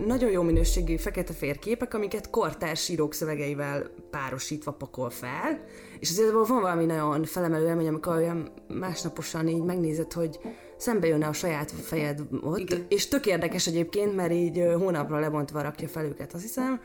nagyon 0.07 0.31
jó 0.31 0.43
minőségű 0.43 0.97
fekete-fehér 0.97 1.59
képek, 1.59 1.95
amiket 1.95 2.31
kortárs 2.31 2.89
írók 2.89 3.15
szövegeivel 3.15 3.91
párosítva 4.11 4.73
pakol 4.73 5.11
fel, 5.11 5.65
és 6.01 6.11
azért 6.11 6.33
van 6.33 6.61
valami 6.61 6.85
nagyon 6.85 7.25
felemelő 7.25 7.67
élmény, 7.67 7.89
amikor 7.89 8.17
olyan 8.17 8.53
másnaposan 8.69 9.49
így 9.49 9.63
megnézed, 9.63 10.13
hogy 10.13 10.39
szembe 10.77 11.07
jönne 11.07 11.27
a 11.27 11.33
saját 11.33 11.71
fejed 11.71 12.21
ott, 12.43 12.59
Igen. 12.59 12.87
és 12.89 13.09
tök 13.09 13.27
érdekes 13.27 13.67
egyébként, 13.67 14.17
mert 14.17 14.33
így 14.33 14.63
hónapra 14.79 15.19
lebontva 15.19 15.63
rakja 15.63 15.89
fel 15.89 16.05
őket, 16.05 16.33
azt 16.33 16.43
hiszem, 16.43 16.81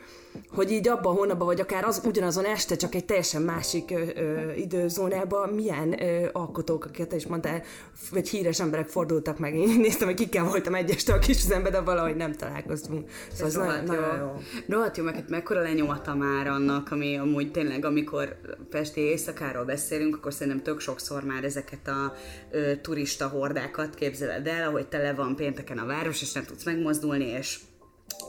hogy 0.48 0.70
így 0.70 0.88
abban 0.88 1.14
a 1.14 1.18
hónapban, 1.18 1.46
vagy 1.46 1.60
akár 1.60 1.84
az 1.84 2.02
ugyanazon 2.04 2.44
este, 2.44 2.76
csak 2.76 2.94
egy 2.94 3.04
teljesen 3.04 3.42
másik 3.42 3.90
ö, 3.90 4.02
ö, 4.14 4.52
időzónában 4.52 5.48
milyen 5.48 6.02
ö, 6.02 6.28
alkotók, 6.32 6.84
akiket 6.84 7.08
te 7.08 7.16
is 7.16 7.26
mondtál, 7.26 7.62
vagy 8.10 8.28
híres 8.28 8.60
emberek 8.60 8.88
fordultak 8.88 9.38
meg. 9.38 9.54
Én 9.54 9.80
néztem, 9.80 10.08
hogy 10.08 10.16
kikkel 10.16 10.44
voltam 10.44 10.74
egy 10.74 10.90
este 10.90 11.12
a 11.12 11.18
kis 11.18 11.44
üzemben, 11.44 11.72
de 11.72 11.80
valahogy 11.80 12.16
nem 12.16 12.32
találkoztunk. 12.32 13.10
Szóval 13.32 13.46
ez 13.46 13.56
Rohadt 13.56 13.86
nagyon, 13.86 14.16
jó. 14.18 14.24
jó. 14.24 14.40
Rohadt 14.66 14.96
jó, 14.96 15.04
meg 15.04 15.14
hát 15.14 15.28
mekkora 15.28 15.60
lenyomata 15.60 16.14
már 16.14 16.46
annak, 16.46 16.90
ami 16.90 17.16
amúgy 17.16 17.50
tényleg, 17.50 17.84
amikor 17.84 18.36
Pesti 18.70 19.00
éjszakáról 19.00 19.64
beszélünk, 19.64 20.16
akkor 20.16 20.32
szerintem 20.32 20.62
tök 20.62 20.80
sokszor 20.80 21.22
már 21.22 21.44
ezeket 21.44 21.88
a 21.88 22.14
ö, 22.50 22.76
turista 22.80 23.28
hordákat 23.28 23.79
képzeled 23.88 24.46
el, 24.46 24.68
ahogy 24.68 24.86
tele 24.86 25.14
van 25.14 25.36
pénteken 25.36 25.78
a 25.78 25.86
város, 25.86 26.22
és 26.22 26.32
nem 26.32 26.44
tudsz 26.44 26.64
megmozdulni, 26.64 27.24
és 27.24 27.58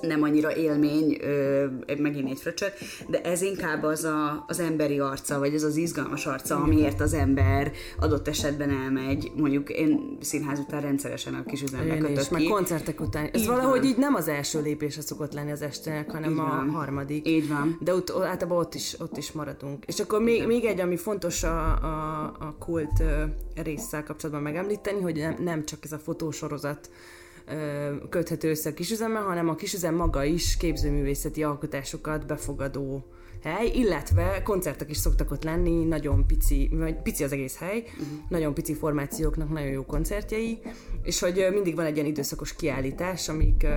nem 0.01 0.23
annyira 0.23 0.55
élmény, 0.55 1.17
ö, 1.21 1.65
megint 1.97 2.29
egy 2.29 2.39
fröccsöt, 2.39 2.73
de 3.07 3.21
ez 3.21 3.41
inkább 3.41 3.83
az 3.83 4.03
a, 4.03 4.43
az 4.47 4.59
emberi 4.59 4.99
arca, 4.99 5.39
vagy 5.39 5.53
ez 5.53 5.63
az 5.63 5.75
izgalmas 5.75 6.25
arca, 6.25 6.55
amiért 6.55 7.01
az 7.01 7.13
ember 7.13 7.71
adott 7.99 8.27
esetben 8.27 8.69
elmegy. 8.69 9.31
Mondjuk 9.35 9.69
én 9.69 10.17
színház 10.21 10.59
után 10.59 10.81
rendszeresen 10.81 11.33
a 11.33 11.43
kis 11.43 11.61
üzembe 11.61 11.95
is, 11.95 12.01
kötök 12.01 12.29
meg 12.29 12.41
ki. 12.41 12.47
koncertek 12.47 13.01
után. 13.01 13.29
Ez 13.33 13.41
Így 13.41 13.47
valahogy 13.47 13.79
van. 13.79 13.87
így 13.89 13.97
nem 13.97 14.15
az 14.15 14.27
első 14.27 14.61
lépése 14.61 15.01
szokott 15.01 15.33
lenni 15.33 15.51
az 15.51 15.61
estének, 15.61 16.11
hanem 16.11 16.31
Így 16.31 16.37
a 16.37 16.41
van. 16.41 16.69
harmadik. 16.69 17.27
Így 17.27 17.47
van. 17.47 17.77
De 17.81 17.93
ott, 17.93 18.09
általában 18.11 18.57
ott 18.57 18.73
is, 18.75 18.95
ott 18.99 19.17
is 19.17 19.31
maradunk. 19.31 19.85
És 19.85 19.99
akkor 19.99 20.21
még, 20.21 20.47
még 20.47 20.65
egy, 20.65 20.79
ami 20.79 20.97
fontos 20.97 21.43
a, 21.43 21.67
a, 21.67 22.23
a 22.39 22.55
kult 22.59 23.03
résszel 23.63 24.03
kapcsolatban 24.03 24.43
megemlíteni, 24.43 25.01
hogy 25.01 25.15
nem, 25.15 25.35
nem 25.39 25.65
csak 25.65 25.79
ez 25.83 25.91
a 25.91 25.97
fotósorozat 25.97 26.89
köthető 28.09 28.49
össze 28.49 28.69
a 28.69 28.73
kisüzemmel, 28.73 29.23
hanem 29.23 29.49
a 29.49 29.55
kisüzem 29.55 29.95
maga 29.95 30.23
is 30.23 30.57
képzőművészeti 30.57 31.43
alkotásokat 31.43 32.25
befogadó 32.25 33.05
hely, 33.43 33.67
illetve 33.67 34.41
koncertek 34.43 34.89
is 34.89 34.97
szoktak 34.97 35.31
ott 35.31 35.43
lenni, 35.43 35.83
nagyon 35.83 36.25
pici, 36.27 36.69
vagy 36.71 37.01
pici 37.01 37.23
az 37.23 37.31
egész 37.31 37.57
hely, 37.57 37.77
uh-huh. 37.77 38.07
nagyon 38.29 38.53
pici 38.53 38.73
formációknak 38.73 39.49
nagyon 39.49 39.69
jó 39.69 39.85
koncertjei, 39.85 40.59
és 41.03 41.19
hogy 41.19 41.47
mindig 41.51 41.75
van 41.75 41.85
egy 41.85 41.95
ilyen 41.95 42.07
időszakos 42.07 42.55
kiállítás, 42.55 43.29
amik, 43.29 43.67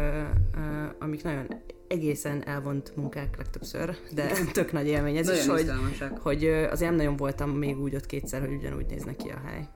amik 0.99 1.23
nagyon 1.23 1.47
egészen 1.89 2.47
elvont 2.47 2.93
munkák 2.97 3.37
legtöbbször, 3.37 3.97
de 4.15 4.33
tök 4.53 4.73
nagy 4.73 4.87
élmény 4.87 5.17
ez 5.17 5.31
is, 5.31 5.47
hogy, 5.47 5.71
hogy 6.21 6.45
azért 6.45 6.89
nem 6.91 6.95
nagyon 6.95 7.17
voltam 7.17 7.51
még 7.51 7.81
úgy 7.81 7.95
ott 7.95 8.07
kétszer, 8.07 8.41
hogy 8.41 8.53
ugyanúgy 8.53 8.87
néznek 8.87 9.17
ki 9.17 9.29
a 9.29 9.41
hely. 9.47 9.69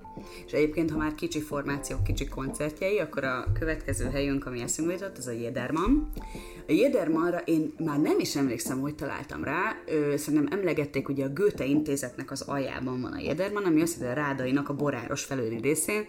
És 0.46 0.52
egyébként, 0.52 0.90
ha 0.90 0.96
már 0.96 1.14
kicsi 1.14 1.40
formációk, 1.40 2.04
kicsi 2.04 2.28
koncertjei, 2.28 2.98
akkor 2.98 3.24
a 3.24 3.46
következő 3.58 4.04
helyünk, 4.04 4.46
ami 4.46 4.60
eszünkbe 4.60 4.94
jutott, 4.94 5.18
az 5.18 5.26
a 5.26 5.32
Jederman. 5.32 6.10
A 6.68 6.72
Jedermanra 6.72 7.38
én 7.38 7.74
már 7.84 8.00
nem 8.00 8.18
is 8.18 8.36
emlékszem, 8.36 8.80
hogy 8.80 8.94
találtam 8.94 9.44
rá. 9.44 9.76
Ö, 9.86 10.16
szerintem 10.16 10.58
emlegették, 10.58 11.08
ugye 11.08 11.24
a 11.24 11.32
Goethe 11.32 11.64
intézetnek 11.64 12.30
az 12.30 12.40
aljában 12.40 13.00
van 13.00 13.12
a 13.12 13.20
Jederman, 13.20 13.64
ami 13.64 13.80
azt 13.80 14.00
jelenti, 14.00 14.20
a 14.20 14.24
Rádainak 14.24 14.68
a 14.68 14.74
boráros 14.74 15.24
felőli 15.24 15.60
részén. 15.60 16.06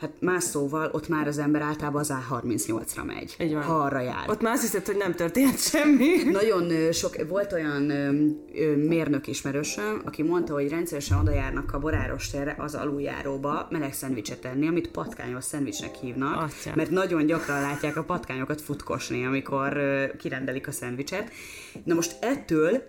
Hát 0.00 0.12
más 0.20 0.42
szóval, 0.44 0.90
ott 0.92 1.08
már 1.08 1.26
az 1.26 1.38
ember 1.38 1.62
általában 1.62 2.00
az 2.00 2.12
A38-ra 2.30 3.04
megy, 3.06 3.36
Így 3.40 3.52
van. 3.52 3.62
ha 3.62 3.74
arra 3.74 4.00
jár. 4.00 4.24
Ott 4.28 4.40
már 4.40 4.52
azt 4.52 4.62
hiszed, 4.62 4.86
hogy 4.86 4.96
nem 4.96 5.14
történt 5.14 5.58
semmi. 5.58 6.22
Nagyon 6.32 6.92
sok, 6.92 7.28
volt 7.28 7.52
olyan 7.52 7.90
ö, 7.90 8.76
mérnök 8.76 9.26
ismerősöm, 9.26 10.02
aki 10.04 10.22
mondta, 10.22 10.52
hogy 10.52 10.68
rendszeresen 10.68 11.18
oda 11.18 11.30
járnak 11.30 11.72
a 11.72 11.78
boráros 11.78 12.30
térre 12.30 12.54
az 12.58 12.74
aluljáróba 12.74 13.66
meleg 13.70 13.92
szendvicset 13.92 14.44
enni, 14.44 14.68
amit 14.68 14.88
patkányos 14.90 15.44
szendvicsnek 15.44 15.94
hívnak, 15.94 16.36
Atya. 16.42 16.72
mert 16.74 16.90
nagyon 16.90 17.26
gyakran 17.26 17.60
látják 17.60 17.96
a 17.96 18.02
patkányokat 18.02 18.60
futkosni, 18.60 19.26
amikor 19.26 19.76
ö, 19.76 20.04
kirendelik 20.18 20.68
a 20.68 20.72
szendvicset. 20.72 21.30
Na 21.84 21.94
most 21.94 22.16
ettől 22.20 22.82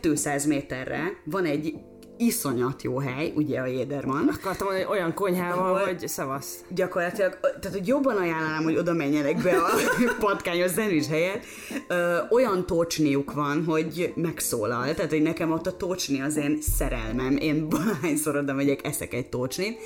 200 0.00 0.46
méterre 0.46 1.02
van 1.24 1.44
egy 1.44 1.74
iszonyat 2.18 2.82
jó 2.82 2.98
hely, 2.98 3.32
ugye 3.34 3.60
a 3.60 3.66
Jéderman. 3.66 4.28
Akartam 4.28 4.66
mondani, 4.66 4.86
hogy 4.86 4.96
olyan 4.96 5.14
konyhával, 5.14 5.74
Ahol 5.74 5.86
hogy 5.86 6.08
szavasz. 6.08 6.64
Gyakorlatilag, 6.68 7.38
tehát 7.40 7.76
hogy 7.78 7.86
jobban 7.86 8.16
ajánlám, 8.16 8.62
hogy 8.62 8.76
oda 8.76 8.92
menjenek 8.92 9.42
be 9.42 9.56
a 9.56 9.68
patkányos 10.26 10.70
zenés 10.70 11.08
helyet. 11.08 11.44
Ö, 11.88 12.16
olyan 12.30 12.66
tocsniuk 12.66 13.32
van, 13.32 13.64
hogy 13.64 14.12
megszólal. 14.16 14.94
Tehát, 14.94 15.10
hogy 15.10 15.22
nekem 15.22 15.52
ott 15.52 15.66
a 15.66 15.76
tocsni 15.76 16.20
az 16.20 16.36
én 16.36 16.58
szerelmem. 16.60 17.36
Én 17.36 17.68
valahányszor 17.68 18.36
oda 18.36 18.52
megyek, 18.52 18.86
eszek 18.86 19.14
egy 19.14 19.28
tocsnit. 19.28 19.78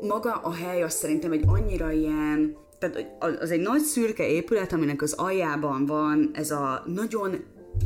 Maga 0.00 0.32
a 0.32 0.52
hely 0.52 0.82
az 0.82 0.94
szerintem 0.94 1.32
egy 1.32 1.44
annyira 1.46 1.90
ilyen 1.90 2.64
tehát 2.78 3.06
az 3.40 3.50
egy 3.50 3.60
nagy 3.60 3.80
szürke 3.80 4.28
épület, 4.28 4.72
aminek 4.72 5.02
az 5.02 5.12
aljában 5.12 5.86
van 5.86 6.30
ez 6.32 6.50
a 6.50 6.82
nagyon 6.86 7.44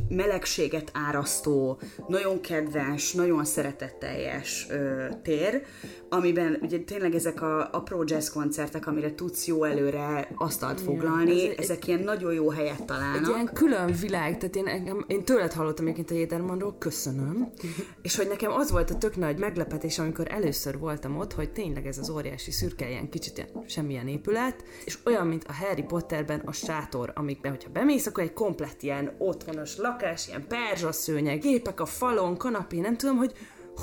melegséget 0.09 0.91
árasztó, 0.95 1.81
nagyon 2.09 2.41
kedves, 2.41 3.13
nagyon 3.13 3.45
szeretetteljes 3.45 4.67
ö, 4.71 5.07
tér, 5.23 5.63
amiben 6.09 6.59
ugye 6.63 6.79
tényleg 6.79 7.15
ezek 7.15 7.43
a 7.43 7.69
apró 7.73 8.03
jazz 8.07 8.29
koncertek, 8.29 8.87
amire 8.87 9.15
tudsz 9.15 9.47
jó 9.47 9.65
előre 9.65 10.29
asztalt 10.35 10.81
foglalni, 10.81 11.49
ez 11.49 11.55
ezek 11.59 11.83
egy, 11.83 11.89
ilyen 11.89 12.01
nagyon 12.01 12.33
jó 12.33 12.51
helyet 12.51 12.85
találnak. 12.85 13.21
Egy 13.21 13.29
ilyen 13.29 13.51
külön 13.53 13.93
világ, 14.01 14.39
tehát 14.39 14.57
én, 14.57 15.05
én 15.07 15.25
tőled 15.25 15.53
hallottam 15.53 15.85
egyébként 15.85 16.11
a 16.11 16.15
Jédermanról, 16.15 16.77
köszönöm, 16.79 17.51
és 18.03 18.17
hogy 18.17 18.29
nekem 18.29 18.53
az 18.53 18.71
volt 18.71 18.91
a 18.91 18.99
tök 18.99 19.17
nagy 19.17 19.39
meglepetés, 19.39 19.99
amikor 19.99 20.27
először 20.31 20.79
voltam 20.79 21.17
ott, 21.17 21.33
hogy 21.33 21.53
tényleg 21.53 21.87
ez 21.87 21.99
az 21.99 22.11
óriási 22.11 22.51
szürke, 22.51 22.89
ilyen 22.89 23.09
kicsit 23.09 23.37
ilyen 23.37 23.65
semmilyen 23.67 24.09
épület, 24.09 24.65
és 24.85 24.99
olyan, 25.05 25.27
mint 25.27 25.45
a 25.45 25.53
Harry 25.53 25.83
Potterben 25.83 26.41
a 26.45 26.53
sátor, 26.53 27.13
amikben, 27.15 27.51
hogyha 27.51 27.71
bemész, 27.71 28.07
akkor 28.07 28.23
egy 28.23 28.33
komplet 28.33 28.83
ilyen 28.83 29.15
otthonos 29.19 29.77
lakás, 29.81 30.27
ilyen 30.27 30.47
perzsaszőnyeg, 30.49 31.41
gépek 31.41 31.81
a 31.81 31.87
falon, 31.87 32.37
kanapé, 32.37 32.81
nem 32.81 32.97
tudom, 32.97 33.17
hogy 33.17 33.33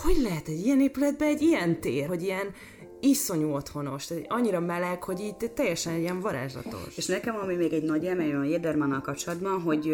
hogy 0.01 0.17
lehet 0.21 0.47
egy 0.47 0.65
ilyen 0.65 0.81
épületben 0.81 1.27
egy 1.27 1.41
ilyen 1.41 1.79
tér, 1.79 2.07
hogy 2.07 2.23
ilyen 2.23 2.53
iszonyú 2.99 3.53
otthonos, 3.53 4.05
tehát 4.05 4.25
annyira 4.27 4.59
meleg, 4.59 5.03
hogy 5.03 5.19
így 5.19 5.51
teljesen 5.53 5.93
egy 5.93 6.01
ilyen 6.01 6.19
varázslatos. 6.19 6.97
És 6.97 7.05
nekem, 7.05 7.35
ami 7.35 7.55
még 7.55 7.73
egy 7.73 7.83
nagy 7.83 8.03
élmény 8.03 8.33
a 8.33 8.43
Jedermannal 8.43 9.01
kapcsolatban, 9.01 9.61
hogy 9.61 9.85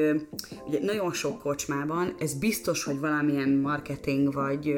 ugye 0.68 0.80
nagyon 0.82 1.14
sok 1.14 1.40
kocsmában 1.40 2.16
ez 2.20 2.34
biztos, 2.34 2.84
hogy 2.84 3.00
valamilyen 3.00 3.50
marketing 3.50 4.34
vagy 4.34 4.74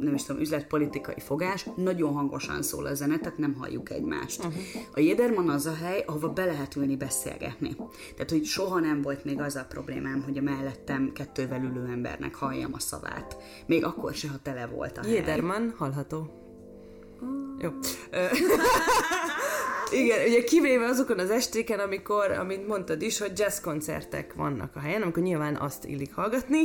nem 0.00 0.14
is 0.14 0.24
tudom, 0.24 0.40
üzletpolitikai 0.40 1.18
fogás, 1.18 1.66
nagyon 1.76 2.12
hangosan 2.12 2.62
szól 2.62 2.86
a 2.86 2.94
zene, 2.94 3.18
tehát 3.18 3.38
nem 3.38 3.54
halljuk 3.54 3.90
egymást. 3.90 4.44
Uh-huh. 4.44 4.62
A 4.94 5.00
Jederman 5.00 5.48
az 5.48 5.66
a 5.66 5.74
hely, 5.74 6.04
ahova 6.06 6.28
be 6.28 6.44
lehet 6.44 6.76
ülni 6.76 6.96
beszélgetni. 6.96 7.76
Tehát, 8.14 8.30
hogy 8.30 8.44
soha 8.44 8.80
nem 8.80 9.02
volt 9.02 9.24
még 9.24 9.40
az 9.40 9.56
a 9.56 9.66
problémám, 9.68 10.22
hogy 10.22 10.38
a 10.38 10.42
mellettem 10.42 11.12
kettővel 11.12 11.62
ülő 11.62 11.88
embernek 11.92 12.34
halljam 12.34 12.70
a 12.74 12.78
szavát. 12.78 13.36
Még 13.66 13.84
akkor 13.84 14.14
se, 14.14 14.28
ha 14.28 14.36
tele 14.42 14.66
volt 14.66 14.98
a 14.98 15.02
hely. 15.02 15.10
Jederman 17.22 17.54
hallható. 17.58 17.58
Jó. 17.58 17.70
Igen, 19.92 20.26
ugye 20.28 20.44
kivéve 20.44 20.84
azokon 20.84 21.18
az 21.18 21.30
estéken, 21.30 21.78
amikor, 21.78 22.30
amit 22.30 22.66
mondtad 22.66 23.02
is, 23.02 23.18
hogy 23.18 23.38
jazz 23.38 23.60
koncertek 23.60 24.34
vannak 24.34 24.76
a 24.76 24.80
helyen, 24.80 25.02
amikor 25.02 25.22
nyilván 25.22 25.56
azt 25.56 25.84
illik 25.84 26.14
hallgatni, 26.14 26.60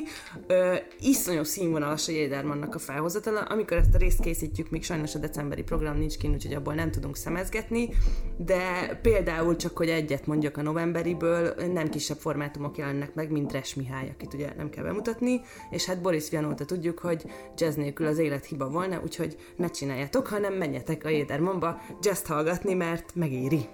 ö, 0.48 0.76
iszonyú 1.00 1.44
színvonalas 1.44 2.08
a 2.08 2.12
Jédermannak 2.12 2.76
a 2.76 2.80
felhozatala, 2.80 3.40
amikor 3.40 3.78
ezt 3.78 3.94
a 3.94 3.98
részt 3.98 4.20
készítjük, 4.20 4.70
még 4.70 4.84
sajnos 4.84 5.16
a 5.16 5.20
decemberi 5.20 5.64
program 5.64 5.98
nincs 5.98 6.18
kint, 6.18 6.34
úgyhogy 6.34 6.54
abból 6.54 6.74
nem 6.74 6.92
tudunk 6.92 7.16
szemezgetni, 7.16 7.90
de 8.38 8.60
például 9.02 9.56
csak, 9.56 9.78
hogy 9.78 9.90
egyet 9.90 10.26
mondjak 10.26 10.58
a 10.58 10.62
novemberiből, 10.62 11.54
nem 11.74 11.90
kisebb 11.90 12.18
formátumok 12.18 12.78
jelennek 12.78 13.14
meg, 13.14 13.32
mint 13.32 13.52
Res 13.52 13.76
Mihály, 13.76 14.10
akit 14.14 14.34
ugye 14.34 14.54
nem 14.58 14.70
kell 14.70 14.84
bemutatni, 14.84 15.42
és 15.70 15.86
hát 15.86 16.02
Boris 16.02 16.30
Vianóta 16.30 16.66
tudjuk, 16.66 17.00
hogy 17.00 17.26
jazz 17.58 17.76
nélkül 17.76 18.08
az 18.08 18.18
élet 18.18 18.46
hiba 18.46 18.70
volna, 18.70 19.02
úgyhogy 19.04 19.38
ne 19.56 19.68
csináljátok, 19.68 20.28
hanem 20.28 20.54
menjetek 20.54 21.06
a 21.06 21.10
Jédermanba 21.10 21.82
jazz 22.02 22.26
hallgatni, 22.26 22.74
mert 22.74 23.16
megéri. 23.18 23.70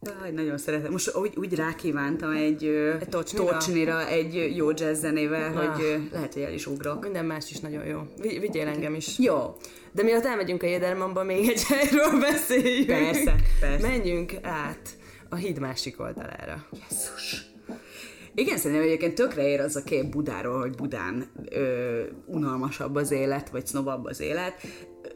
Jaj, 0.00 0.30
nagyon 0.30 0.58
szeretem. 0.58 0.92
Most 0.92 1.16
úgy, 1.16 1.32
úgy 1.36 1.54
rákívántam 1.54 2.30
egy, 2.30 2.64
egy 3.00 3.08
tocsnira. 3.08 3.44
tocsnira 3.44 4.08
egy 4.08 4.56
jó 4.56 4.70
jazz 4.70 5.00
zenével, 5.00 5.56
ah. 5.56 5.64
hogy 5.64 6.08
lehet, 6.12 6.32
hogy 6.32 6.42
el 6.42 6.52
is 6.52 6.66
ugrok. 6.66 7.02
Minden 7.02 7.24
más 7.24 7.50
is 7.50 7.60
nagyon 7.60 7.84
jó. 7.84 8.00
Vigyél 8.20 8.66
engem 8.66 8.94
is. 8.94 9.18
Jó. 9.18 9.56
De 9.92 10.02
miatt 10.02 10.24
elmegyünk 10.24 10.62
a 10.62 10.66
Jédermanba, 10.66 11.24
még 11.24 11.48
egy 11.48 11.62
helyről 11.72 12.20
beszéljünk. 12.20 12.86
Persze, 12.86 13.34
persze. 13.60 13.88
Menjünk 13.88 14.32
át 14.42 14.96
a 15.28 15.34
híd 15.34 15.58
másik 15.58 16.00
oldalára. 16.00 16.66
Jesszus. 16.80 17.50
Igen, 18.34 18.56
szerintem 18.56 18.86
egyébként 18.86 19.14
tökre 19.14 19.48
ér 19.48 19.60
az 19.60 19.76
a 19.76 19.82
kép 19.82 20.04
Budáról, 20.04 20.60
hogy 20.60 20.74
Budán 20.74 21.30
ö, 21.50 22.02
unalmasabb 22.26 22.94
az 22.94 23.10
élet, 23.10 23.50
vagy 23.50 23.66
sznobabb 23.66 24.04
az 24.04 24.20
élet. 24.20 24.54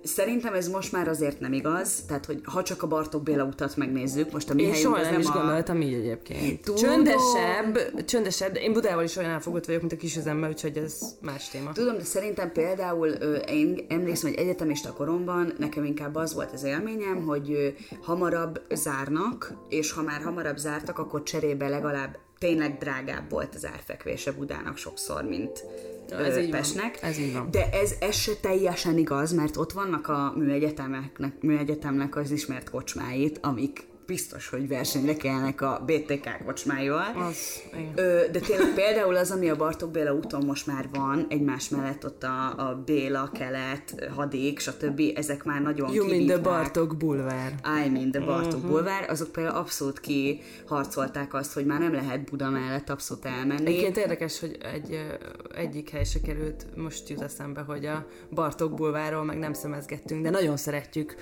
Szerintem 0.06 0.54
ez 0.54 0.68
most 0.68 0.92
már 0.92 1.08
azért 1.08 1.40
nem 1.40 1.52
igaz, 1.52 2.02
tehát 2.06 2.26
hogy 2.26 2.40
ha 2.44 2.62
csak 2.62 2.82
a 2.82 2.86
Bartók 2.86 3.22
Béla 3.22 3.44
utat 3.44 3.76
megnézzük, 3.76 4.32
most 4.32 4.50
a 4.50 4.54
mi 4.54 4.62
Én 4.62 4.74
soha 4.74 5.00
nem, 5.00 5.10
nem 5.10 5.20
is 5.20 5.26
a... 5.26 5.32
gondoltam 5.32 5.80
így 5.80 5.92
egyébként. 5.92 6.60
Tudom. 6.60 6.80
Csöndesebb, 6.80 8.04
csöndesebb, 8.04 8.52
de 8.52 8.60
én 8.60 8.72
Budával 8.72 9.04
is 9.04 9.16
olyan 9.16 9.30
elfogott 9.30 9.66
vagyok, 9.66 9.80
mint 9.80 9.92
a 9.92 9.96
kisüzemmel, 9.96 10.50
úgyhogy 10.50 10.76
ez 10.76 11.00
más 11.20 11.48
téma. 11.48 11.72
Tudom, 11.72 11.96
de 11.96 12.04
szerintem 12.04 12.52
például 12.52 13.08
én 13.48 13.86
emlékszem, 13.88 14.30
hogy 14.30 14.38
egyetemista 14.38 14.92
koromban 14.92 15.52
nekem 15.58 15.84
inkább 15.84 16.14
az 16.14 16.34
volt 16.34 16.52
az 16.52 16.64
élményem, 16.64 17.24
hogy 17.24 17.74
hamarabb 18.02 18.60
zárnak, 18.74 19.52
és 19.68 19.92
ha 19.92 20.02
már 20.02 20.22
hamarabb 20.22 20.56
zártak, 20.56 20.98
akkor 20.98 21.22
cserébe 21.22 21.68
legalább 21.68 22.18
tényleg 22.38 22.78
drágább 22.78 23.30
volt 23.30 23.54
az 23.54 23.66
árfekvése 23.66 24.32
Budának 24.32 24.76
sokszor, 24.76 25.22
mint 25.22 25.64
ez 26.10 26.36
így 26.36 26.50
Pesnek. 26.50 27.00
Van. 27.00 27.10
Ez 27.10 27.18
így 27.18 27.32
van. 27.32 27.50
De 27.50 27.68
ez, 27.70 27.94
ez 28.00 28.14
se 28.14 28.32
teljesen 28.40 28.98
igaz, 28.98 29.32
mert 29.32 29.56
ott 29.56 29.72
vannak 29.72 30.08
a 30.08 30.32
műegyetemeknek, 30.36 31.40
műegyetemnek 31.40 32.16
az 32.16 32.30
ismert 32.30 32.70
kocsmáit, 32.70 33.38
amik 33.42 33.86
biztos, 34.06 34.48
hogy 34.48 34.68
versenyre 34.68 35.16
kelnek 35.16 35.60
a 35.60 35.84
BTK 35.86 36.44
kocsmájával. 36.44 37.22
Az, 37.22 37.62
Ö, 37.94 38.22
de 38.32 38.38
tényleg 38.38 38.74
például 38.74 39.16
az, 39.16 39.30
ami 39.30 39.48
a 39.48 39.56
Bartók 39.56 39.90
Béla 39.90 40.14
úton 40.14 40.44
most 40.44 40.66
már 40.66 40.88
van, 40.92 41.26
egymás 41.28 41.68
mellett 41.68 42.04
ott 42.04 42.22
a, 42.22 42.68
a 42.68 42.82
Béla, 42.84 43.30
Kelet, 43.32 44.08
Hadék, 44.14 44.58
stb. 44.58 45.02
Ezek 45.14 45.44
már 45.44 45.62
nagyon 45.62 45.92
You 45.92 46.06
mean 46.06 46.26
the 46.26 46.38
Bartók 46.38 46.96
bulvár. 46.96 47.54
I 47.84 47.88
mean 47.88 48.10
the 48.10 48.20
Bartók 48.20 48.52
uh-huh. 48.52 48.70
bulvár. 48.70 49.10
Azok 49.10 49.32
például 49.32 49.56
abszolút 49.56 50.00
kiharcolták 50.00 51.34
azt, 51.34 51.52
hogy 51.52 51.66
már 51.66 51.80
nem 51.80 51.92
lehet 51.92 52.30
Buda 52.30 52.50
mellett 52.50 52.90
abszolút 52.90 53.24
elmenni. 53.24 53.66
Egyébként 53.66 53.96
érdekes, 53.96 54.40
hogy 54.40 54.58
egy, 54.74 55.06
egyik 55.54 55.90
hely 55.90 56.04
se 56.04 56.20
került, 56.20 56.66
most 56.76 57.08
jut 57.08 57.22
eszembe, 57.22 57.60
hogy 57.60 57.86
a 57.86 58.06
Bartók 58.30 58.74
bulváról 58.74 59.24
meg 59.24 59.38
nem 59.38 59.52
szemezgettünk, 59.52 60.22
de 60.22 60.30
nagyon 60.30 60.56
szeretjük 60.56 61.14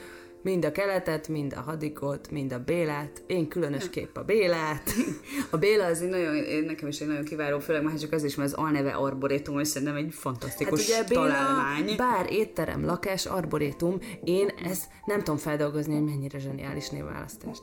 Mind 0.45 0.65
a 0.65 0.73
keletet, 0.73 1.29
mind 1.29 1.53
a 1.57 1.61
hadikot, 1.61 2.31
mind 2.31 2.53
a 2.53 2.59
Bélát. 2.59 3.23
Én 3.27 3.49
különösképp 3.49 4.17
a 4.17 4.23
Bélát. 4.23 4.91
A 5.51 5.57
Béla 5.57 5.85
az 5.85 6.03
egy 6.03 6.09
nagyon, 6.09 6.65
nekem 6.65 6.89
is 6.89 7.01
egy 7.01 7.09
nagyon 7.09 7.25
kiváló, 7.25 7.59
főleg 7.59 7.83
már 7.83 7.99
csak 7.99 8.13
az 8.13 8.25
is, 8.25 8.35
mert 8.35 8.53
az 8.53 8.59
alneve 8.59 8.91
arborétum, 8.91 9.59
és 9.59 9.69
szerintem 9.69 9.97
egy 9.97 10.15
fantasztikus 10.15 10.93
hát 10.93 11.05
ugye 11.05 11.15
találmány. 11.15 11.85
Béla, 11.85 11.97
bár 11.97 12.33
étterem, 12.33 12.85
lakás, 12.85 13.27
arborétum, 13.27 13.99
én 14.25 14.49
ezt 14.65 14.85
nem 15.05 15.19
tudom 15.19 15.37
feldolgozni, 15.37 15.95
hogy 15.95 16.05
mennyire 16.05 16.39
zseniális 16.39 16.89
névválasztás. 16.89 17.59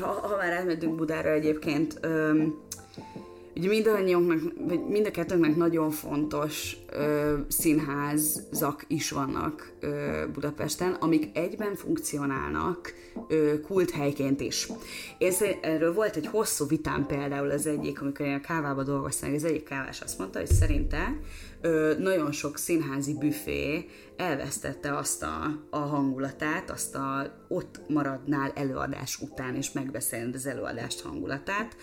Ha, 0.00 0.06
ha 0.06 0.36
már 0.36 0.52
elmentünk 0.52 0.94
Budára 0.94 1.30
egyébként, 1.30 1.98
öm, 2.00 2.65
Ugye 3.56 3.68
mindannyiunknak, 3.68 4.52
vagy 4.68 4.86
mind 4.88 5.06
a 5.06 5.10
kettőnknek 5.10 5.56
nagyon 5.56 5.90
fontos 5.90 6.76
ö, 6.92 7.34
színházak 7.48 8.84
is 8.86 9.10
vannak 9.10 9.72
ö, 9.80 10.22
Budapesten, 10.32 10.92
amik 10.92 11.28
egyben 11.32 11.74
funkcionálnak 11.74 12.94
ö, 13.28 13.60
kulthelyként 13.60 14.40
is. 14.40 14.68
Én 15.18 15.32
erről 15.60 15.94
volt 15.94 16.16
egy 16.16 16.26
hosszú 16.26 16.66
vitám 16.66 17.06
például 17.06 17.50
az 17.50 17.66
egyik, 17.66 18.00
amikor 18.00 18.26
én 18.26 18.34
a 18.34 18.40
kávába 18.40 18.82
dolgoztam, 18.82 19.34
az 19.34 19.44
egyik 19.44 19.64
kávás 19.64 20.00
azt 20.00 20.18
mondta, 20.18 20.38
hogy 20.38 20.48
szerinte 20.48 21.16
ö, 21.66 21.94
nagyon 21.98 22.32
sok 22.32 22.58
színházi 22.58 23.18
büfé 23.18 23.86
elvesztette 24.16 24.96
azt 24.96 25.22
a, 25.22 25.60
a 25.70 25.78
hangulatát, 25.78 26.70
azt 26.70 26.94
a 26.94 27.32
ott 27.48 27.80
maradnál 27.88 28.52
előadás 28.54 29.20
után, 29.20 29.54
és 29.54 29.72
megbeszélni 29.72 30.34
az 30.34 30.46
előadást 30.46 31.00
hangulatát. 31.00 31.76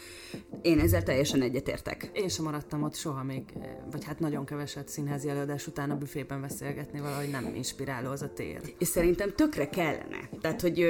Én 0.62 0.80
ezzel 0.80 1.04
teljesen 1.04 1.42
egyetértek. 1.42 2.10
Én 2.14 2.28
sem 2.30 2.46
maradtam 2.46 2.84
ott 2.84 2.96
soha 2.96 3.24
még, 3.24 3.44
vagy 3.92 4.04
hát 4.04 4.20
nagyon 4.20 4.46
keveset 4.46 4.88
színházi 4.88 5.30
előadás 5.30 5.68
után 5.68 5.92
a 5.92 5.98
büfében 5.98 6.42
beszélgetni, 6.42 7.00
valahogy 7.00 7.30
nem 7.30 7.56
inspiráló 7.56 8.10
az 8.10 8.22
a 8.22 8.34
tér. 8.34 8.62
És 8.78 8.88
szerintem 8.88 9.34
tökre 9.36 9.70
kellene. 9.70 10.30
Tehát, 10.42 10.62
hogy 10.62 10.86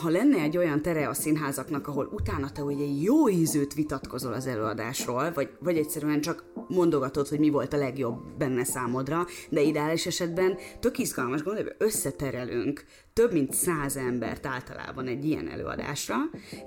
ha 0.00 0.08
lenne 0.08 0.40
egy 0.42 0.56
olyan 0.56 0.82
tere 0.82 1.08
a 1.08 1.14
színházaknak, 1.14 1.88
ahol 1.88 2.08
utána 2.12 2.50
te 2.50 2.62
ugye 2.62 2.84
jó 2.84 3.28
ízűt 3.28 3.74
vitatkozol 3.74 4.32
az 4.32 4.46
előadásról, 4.46 5.32
vagy, 5.32 5.50
vagy 5.60 5.76
egyszerűen 5.76 6.20
csak 6.20 6.44
mondogatod, 6.68 7.28
hogy 7.28 7.38
mi 7.38 7.50
volt 7.50 7.72
a 7.72 7.76
legjobb 7.76 8.20
benne 8.38 8.64
számodra, 8.64 9.26
de 9.48 9.60
ideális 9.60 10.06
esetben 10.06 10.56
tök 10.80 10.98
izgalmas 10.98 11.42
gondolj, 11.42 11.66
hogy 11.66 11.74
összeterelünk 11.78 12.84
több 13.12 13.32
mint 13.32 13.52
száz 13.52 13.96
embert 13.96 14.46
általában 14.46 15.06
egy 15.06 15.24
ilyen 15.24 15.48
előadásra, 15.48 16.16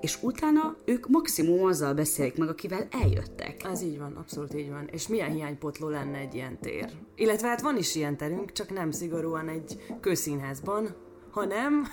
és 0.02 0.18
utána 0.22 0.76
ők 0.86 1.08
maximum 1.08 1.64
azzal 1.64 1.94
beszélik 1.94 2.38
meg, 2.38 2.50
akivel 2.50 2.88
eljöttek. 3.04 3.64
Ez 3.64 3.82
így 3.84 3.98
van, 3.98 4.16
abszolút 4.16 4.54
így 4.54 4.70
van. 4.70 4.88
És 4.92 5.08
milyen 5.08 5.32
hiánypotló 5.32 5.90
lenne 5.90 6.18
egy 6.18 6.36
ilyen 6.36 6.60
tér? 6.60 6.90
Illetve 7.16 7.48
hát 7.48 7.62
van 7.62 7.78
is 7.78 7.96
ilyen 7.96 8.18
terünk, 8.18 8.52
csak 8.52 8.74
nem 8.74 8.92
szigorúan 8.92 9.48
egy 9.48 9.98
közszínházban, 10.02 10.96
hanem... 11.32 11.88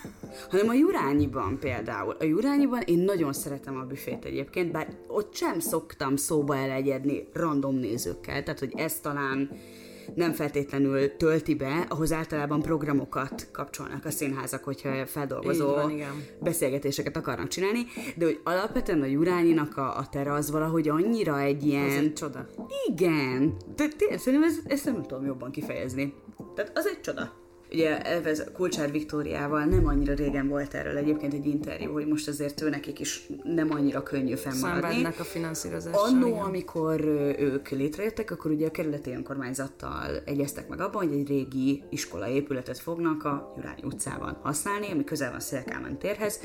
Hanem 0.51 0.69
a 0.69 0.75
Jurányiban 0.75 1.59
például. 1.59 2.17
A 2.21 2.25
Jurányiban 2.25 2.81
én 2.81 2.99
nagyon 2.99 3.33
szeretem 3.33 3.77
a 3.77 3.85
büfét 3.85 4.25
egyébként, 4.25 4.73
bár 4.73 4.89
ott 5.07 5.35
sem 5.35 5.59
szoktam 5.59 6.17
szóba 6.17 6.57
elegyedni 6.57 7.29
random 7.33 7.75
nézőkkel, 7.75 8.43
tehát 8.43 8.59
hogy 8.59 8.73
ez 8.77 9.01
talán 9.01 9.51
nem 10.15 10.33
feltétlenül 10.33 11.17
tölti 11.17 11.55
be, 11.55 11.87
ahhoz 11.89 12.13
általában 12.13 12.63
programokat 12.63 13.49
kapcsolnak 13.53 14.05
a 14.05 14.11
színházak, 14.11 14.65
hogyha 14.65 15.07
feldolgozó 15.07 15.67
van, 15.67 15.91
igen. 15.91 16.25
beszélgetéseket 16.41 17.17
akarnak 17.17 17.49
csinálni, 17.49 17.87
de 18.17 18.25
hogy 18.25 18.41
alapvetően 18.45 19.03
a 19.03 19.07
Jurányinak 19.07 19.77
a, 19.77 19.97
a 19.97 20.09
tere 20.09 20.33
az 20.33 20.51
valahogy 20.51 20.89
annyira 20.89 21.41
egy 21.41 21.67
ilyen... 21.67 21.89
Ez 21.89 21.97
egy 21.97 22.13
csoda. 22.13 22.47
Igen, 22.87 23.57
de 23.77 23.89
tényleg 23.97 24.19
szerintem 24.19 24.49
ezt, 24.49 24.61
ezt 24.67 24.85
nem 24.85 25.03
tudom 25.03 25.25
jobban 25.25 25.51
kifejezni. 25.51 26.15
Tehát 26.55 26.79
az 26.79 26.87
egy 26.87 27.01
csoda. 27.01 27.38
Ugye 27.73 28.03
ez 28.03 28.45
Kulcsár 28.53 28.91
Viktóriával 28.91 29.65
nem 29.65 29.87
annyira 29.87 30.15
régen 30.15 30.49
volt 30.49 30.75
erről 30.75 30.97
egyébként 30.97 31.35
egy 31.35 31.47
interjú, 31.47 31.93
hogy 31.93 32.07
most 32.07 32.29
azért 32.29 32.61
ő 32.61 32.69
nekik 32.69 33.01
is 33.01 33.29
nem 33.43 33.71
annyira 33.71 34.03
könnyű 34.03 34.35
fennmaradni. 34.35 34.81
Szenvednek 34.81 35.21
a 35.21 35.25
finanszírozással. 35.25 36.05
Annó, 36.05 36.27
igen. 36.27 36.41
amikor 36.41 37.01
ők 37.39 37.69
létrejöttek, 37.69 38.31
akkor 38.31 38.51
ugye 38.51 38.67
a 38.67 38.71
kerületi 38.71 39.11
önkormányzattal 39.11 40.23
egyeztek 40.25 40.69
meg 40.69 40.81
abban, 40.81 41.07
hogy 41.07 41.19
egy 41.19 41.29
régi 41.29 41.83
iskolaépületet 41.91 42.79
fognak 42.79 43.25
a 43.25 43.53
Jurány 43.57 43.81
utcában 43.83 44.39
használni, 44.43 44.91
ami 44.91 45.05
közel 45.05 45.31
van 45.31 45.41
Szélkámen 45.41 45.99
térhez, 45.99 46.41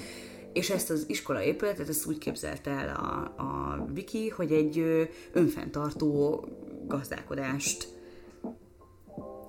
és 0.53 0.69
ezt 0.69 0.89
az 0.89 1.03
iskola 1.07 1.43
épületet 1.43 1.89
ezt 1.89 2.05
úgy 2.05 2.17
képzelte 2.17 2.71
el 2.71 2.95
a, 2.95 3.41
a 3.43 3.85
Viki, 3.93 4.29
hogy 4.29 4.51
egy 4.51 5.07
önfenntartó 5.31 6.45
gazdálkodást 6.87 7.87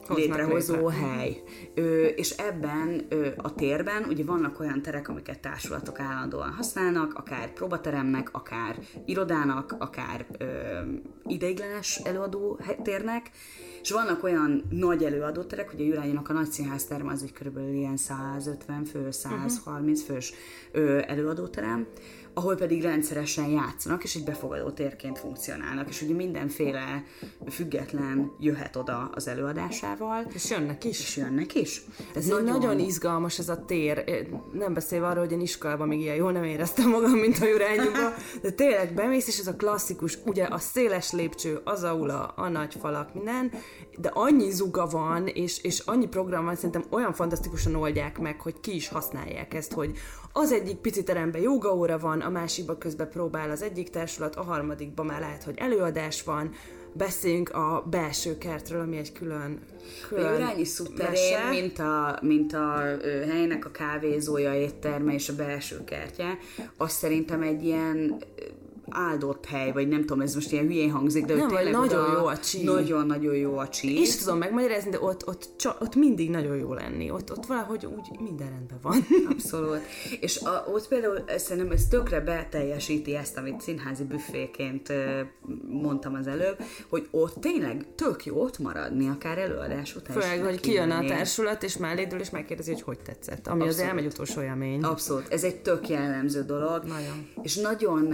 Hoznak 0.06 0.18
létrehozó 0.18 0.88
létre. 0.88 1.06
hely. 1.06 1.42
Ö, 1.74 2.04
és 2.04 2.30
ebben 2.30 3.06
ö, 3.08 3.28
a 3.36 3.54
térben 3.54 4.04
ugye 4.08 4.24
vannak 4.24 4.60
olyan 4.60 4.82
terek, 4.82 5.08
amiket 5.08 5.40
társulatok 5.40 6.00
állandóan 6.00 6.50
használnak, 6.52 7.14
akár 7.14 7.52
próbateremnek, 7.52 8.28
akár 8.32 8.78
irodának, 9.04 9.76
akár 9.78 10.26
ö, 10.38 10.46
ideiglenes 11.26 11.96
előadó 11.96 12.60
térnek, 12.82 13.30
és 13.84 13.90
vannak 13.90 14.22
olyan 14.22 14.64
nagy 14.70 15.04
előadóterek, 15.04 15.72
ugye 15.72 15.82
a 15.82 15.86
Jurányinak 15.86 16.28
a 16.28 16.32
nagy 16.32 16.50
színház 16.50 16.84
terme 16.84 17.12
az 17.12 17.22
egy 17.22 17.32
körülbelül 17.32 17.74
ilyen 17.74 17.96
150 17.96 18.84
fő, 18.84 19.10
130 19.10 20.02
fős 20.02 20.32
ö, 20.72 21.00
előadóterem, 21.06 21.86
ahol 22.34 22.56
pedig 22.56 22.82
rendszeresen 22.82 23.48
játszanak, 23.48 24.04
és 24.04 24.14
egy 24.14 24.24
befogadó 24.24 24.70
térként 24.70 25.18
funkcionálnak, 25.18 25.88
és 25.88 26.02
ugye 26.02 26.14
mindenféle 26.14 27.04
független 27.50 28.32
jöhet 28.40 28.76
oda 28.76 29.10
az 29.14 29.28
előadásával, 29.28 30.26
És 30.34 30.50
jönnek 30.50 30.84
is. 30.84 31.00
és 31.00 31.16
jönnek 31.16 31.54
is. 31.54 31.82
Ez 32.14 32.26
nagyon... 32.26 32.44
nagyon 32.44 32.78
izgalmas 32.78 33.38
ez 33.38 33.48
a 33.48 33.64
tér. 33.64 34.04
Nem 34.52 34.74
beszélve 34.74 35.06
arról, 35.06 35.24
hogy 35.24 35.32
én 35.32 35.40
iskolában 35.40 35.88
még 35.88 36.00
ilyen 36.00 36.16
jól 36.16 36.32
nem 36.32 36.44
éreztem 36.44 36.88
magam, 36.88 37.12
mint 37.12 37.38
a 37.38 37.46
Jurányuba, 37.46 38.14
de 38.42 38.50
tényleg 38.50 38.94
bemész, 38.94 39.28
és 39.28 39.38
ez 39.38 39.46
a 39.46 39.56
klasszikus, 39.56 40.18
ugye 40.24 40.44
a 40.44 40.58
széles 40.58 41.12
lépcső, 41.12 41.60
az 41.64 41.82
aula, 41.82 42.26
a 42.26 42.48
nagy 42.48 42.76
falak, 42.80 43.14
minden, 43.14 43.50
de 43.98 44.10
annyi 44.14 44.50
zuga 44.50 44.86
van, 44.86 45.26
és, 45.26 45.62
és 45.62 45.78
annyi 45.78 46.06
program 46.06 46.44
van, 46.44 46.54
szerintem 46.54 46.84
olyan 46.90 47.12
fantasztikusan 47.12 47.74
oldják 47.74 48.18
meg, 48.18 48.40
hogy 48.40 48.60
ki 48.60 48.74
is 48.74 48.88
használják 48.88 49.54
ezt, 49.54 49.72
hogy 49.72 49.96
az 50.32 50.52
egyik 50.52 50.76
pici 50.76 51.02
teremben 51.02 51.40
jogaóra 51.40 51.98
van, 51.98 52.20
a 52.20 52.30
másikban 52.30 52.78
közben 52.78 53.08
próbál 53.08 53.50
az 53.50 53.62
egyik 53.62 53.90
társulat, 53.90 54.36
a 54.36 54.42
harmadikban 54.42 55.06
már 55.06 55.20
lehet, 55.20 55.44
hogy 55.44 55.54
előadás 55.58 56.22
van, 56.22 56.50
beszéljünk 56.96 57.50
a 57.50 57.86
belső 57.90 58.38
kertről, 58.38 58.80
ami 58.80 58.96
egy 58.96 59.12
külön, 59.12 59.58
A 60.02 60.06
külön 60.08 60.32
Jurányi 60.32 60.64
szutterén, 60.64 61.10
mese. 61.10 61.48
mint 61.50 61.78
a, 61.78 62.18
mint 62.22 62.52
a 62.52 62.80
helynek 63.28 63.64
a 63.66 63.70
kávézója, 63.70 64.54
étterme 64.54 65.12
és 65.14 65.28
a 65.28 65.34
belső 65.34 65.84
kertje, 65.84 66.38
az 66.76 66.92
szerintem 66.92 67.42
egy 67.42 67.64
ilyen 67.64 68.22
áldott 68.90 69.46
hely, 69.46 69.72
vagy 69.72 69.88
nem 69.88 70.00
tudom, 70.00 70.20
ez 70.20 70.34
most 70.34 70.52
ilyen 70.52 70.64
hülyén 70.66 70.90
hangzik, 70.90 71.24
de 71.24 71.34
Nem, 71.34 71.48
tényleg 71.48 71.72
nagyon 71.72 72.04
oda- 72.04 72.18
jó 72.18 72.26
a 72.26 72.38
csí. 72.38 72.62
Nagyon-nagyon 72.64 73.34
jó 73.34 73.56
a 73.56 73.68
csí. 73.68 74.00
És 74.00 74.16
tudom 74.16 74.38
megmagyarázni, 74.38 74.90
de 74.90 75.00
ott, 75.00 75.26
ott, 75.26 75.48
csa- 75.56 75.80
ott 75.80 75.94
mindig 75.94 76.30
nagyon 76.30 76.56
jó 76.56 76.72
lenni. 76.74 77.10
Ott, 77.10 77.30
ott 77.30 77.46
valahogy 77.46 77.86
úgy 77.86 78.20
minden 78.20 78.48
rendben 78.48 78.78
van. 78.82 79.06
Abszolút. 79.30 79.80
És 80.20 80.40
a, 80.40 80.64
ott 80.72 80.88
például 80.88 81.18
szerintem 81.36 81.72
ez 81.72 81.86
tökre 81.88 82.20
beteljesíti 82.20 83.14
ezt, 83.16 83.36
amit 83.36 83.60
színházi 83.60 84.04
büféként 84.04 84.92
mondtam 85.68 86.14
az 86.14 86.26
előbb, 86.26 86.56
hogy 86.88 87.08
ott 87.10 87.34
tényleg 87.40 87.86
tök 87.94 88.24
jó 88.24 88.42
ott 88.42 88.58
maradni, 88.58 89.08
akár 89.08 89.38
előadás 89.38 89.96
után. 89.96 90.16
Főleg, 90.20 90.44
hogy 90.44 90.60
kijön 90.60 90.90
a 90.90 91.04
társulat, 91.04 91.62
és 91.62 91.76
mellédől, 91.76 92.20
és 92.20 92.30
megkérdezi, 92.30 92.72
hogy 92.72 92.82
hogy 92.82 92.98
tetszett. 92.98 93.46
Ami 93.46 93.60
az 93.62 93.66
Abszolút. 93.68 93.88
elmegy 93.88 94.06
utolsó 94.06 94.40
élmény. 94.42 94.82
Abszolút, 94.82 95.32
ez 95.32 95.44
egy 95.44 95.56
tök 95.62 95.88
jellemző 95.88 96.42
dolog. 96.42 96.82
Nagyon. 96.84 97.28
És 97.42 97.56
nagyon, 97.56 98.12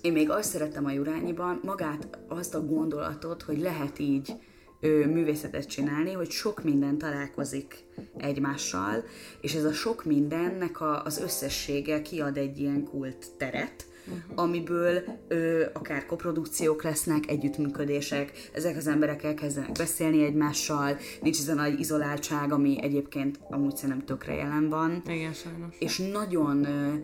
én 0.00 0.12
még 0.12 0.30
azt 0.30 0.50
szeretem 0.50 0.84
a 0.84 0.90
Jurányiban, 0.90 1.60
magát 1.62 2.18
azt 2.28 2.54
a 2.54 2.64
gondolatot, 2.64 3.42
hogy 3.42 3.60
lehet 3.60 3.98
így 3.98 4.32
ö, 4.80 5.06
művészetet 5.06 5.66
csinálni, 5.66 6.12
hogy 6.12 6.30
sok 6.30 6.62
minden 6.62 6.98
találkozik 6.98 7.84
egymással, 8.16 9.04
és 9.40 9.54
ez 9.54 9.64
a 9.64 9.72
sok 9.72 10.04
mindennek 10.04 10.80
a, 10.80 11.04
az 11.04 11.18
összessége 11.18 12.02
kiad 12.02 12.36
egy 12.36 12.58
ilyen 12.58 12.84
kult 12.84 13.26
teret, 13.36 13.86
uh-huh. 14.06 14.42
amiből 14.44 15.02
ö, 15.28 15.64
akár 15.72 16.06
koprodukciók 16.06 16.82
lesznek, 16.82 17.30
együttműködések, 17.30 18.50
ezek 18.52 18.76
az 18.76 18.86
emberek 18.86 19.22
elkezdenek 19.22 19.72
beszélni 19.72 20.24
egymással, 20.24 20.96
nincs 21.20 21.38
ez 21.38 21.48
a 21.48 21.54
nagy 21.54 21.80
izoláltság, 21.80 22.52
ami 22.52 22.82
egyébként 22.82 23.40
amúgy 23.50 23.76
szerintem 23.76 24.06
tökre 24.06 24.34
jelen 24.34 24.68
van, 24.68 25.02
Igen, 25.06 25.32
sajnos. 25.32 25.76
és 25.78 25.98
nagyon, 25.98 26.64
ö, 26.64 26.94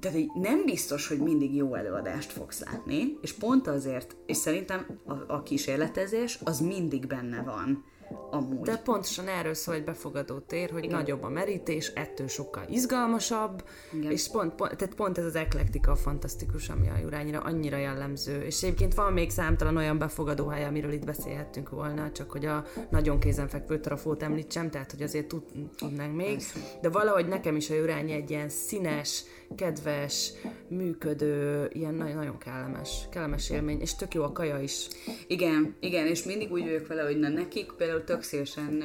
tehát 0.00 0.16
hogy 0.16 0.42
nem 0.42 0.64
biztos, 0.64 1.08
hogy 1.08 1.18
mindig 1.18 1.54
jó 1.54 1.74
előadást 1.74 2.32
fogsz 2.32 2.64
látni, 2.64 3.18
és 3.20 3.32
pont 3.32 3.66
azért, 3.66 4.16
és 4.26 4.36
szerintem 4.36 4.86
a, 5.06 5.32
a 5.34 5.42
kísérletezés 5.42 6.38
az 6.44 6.60
mindig 6.60 7.06
benne 7.06 7.42
van, 7.42 7.84
amúgy. 8.30 8.60
De 8.60 8.76
pontosan 8.76 9.28
erről 9.28 9.54
szól 9.54 9.74
egy 9.74 9.84
befogadó 9.84 10.38
tér, 10.38 10.70
hogy 10.70 10.84
Igen. 10.84 10.98
nagyobb 10.98 11.22
a 11.22 11.28
merítés, 11.28 11.88
ettől 11.94 12.28
sokkal 12.28 12.64
izgalmasabb, 12.68 13.64
Igen. 13.92 14.10
és 14.10 14.28
pont, 14.28 14.54
pont, 14.54 14.76
tehát 14.76 14.94
pont 14.94 15.18
ez 15.18 15.24
az 15.24 15.34
eklektika 15.34 15.96
fantasztikus, 15.96 16.68
ami 16.68 16.88
a 16.88 16.98
Jurányra 17.02 17.40
annyira 17.40 17.76
jellemző. 17.76 18.42
És 18.42 18.62
egyébként 18.62 18.94
van 18.94 19.12
még 19.12 19.30
számtalan 19.30 19.76
olyan 19.76 19.98
befogadó 19.98 20.46
hely, 20.46 20.64
amiről 20.64 20.92
itt 20.92 21.04
beszélhettünk 21.04 21.68
volna, 21.68 22.12
csak 22.12 22.30
hogy 22.30 22.44
a 22.44 22.64
nagyon 22.90 23.18
kézenfekvő 23.18 23.80
trafót 23.80 24.22
említsem, 24.22 24.70
tehát 24.70 24.90
hogy 24.90 25.02
azért 25.02 25.26
tud, 25.26 25.42
tudnánk 25.76 26.16
még. 26.16 26.42
De 26.80 26.88
valahogy 26.88 27.28
nekem 27.28 27.56
is 27.56 27.70
a 27.70 27.74
Jurányi 27.74 28.12
egy 28.12 28.30
ilyen 28.30 28.48
színes, 28.48 29.24
kedves, 29.54 30.32
működő, 30.68 31.68
ilyen 31.72 31.94
nagyon, 31.94 32.16
nagyon 32.16 32.38
kellemes, 32.38 33.08
kellemes 33.10 33.50
élmény, 33.50 33.80
és 33.80 33.94
tök 33.94 34.14
jó 34.14 34.22
a 34.22 34.32
kaja 34.32 34.58
is. 34.58 34.88
Igen, 35.26 35.74
igen, 35.80 36.06
és 36.06 36.22
mindig 36.22 36.52
úgy 36.52 36.64
vagyok 36.64 36.86
vele, 36.86 37.02
hogy 37.02 37.18
na 37.18 37.28
nekik 37.28 37.72
például 37.72 38.04
tök 38.04 38.22
szívesen 38.22 38.82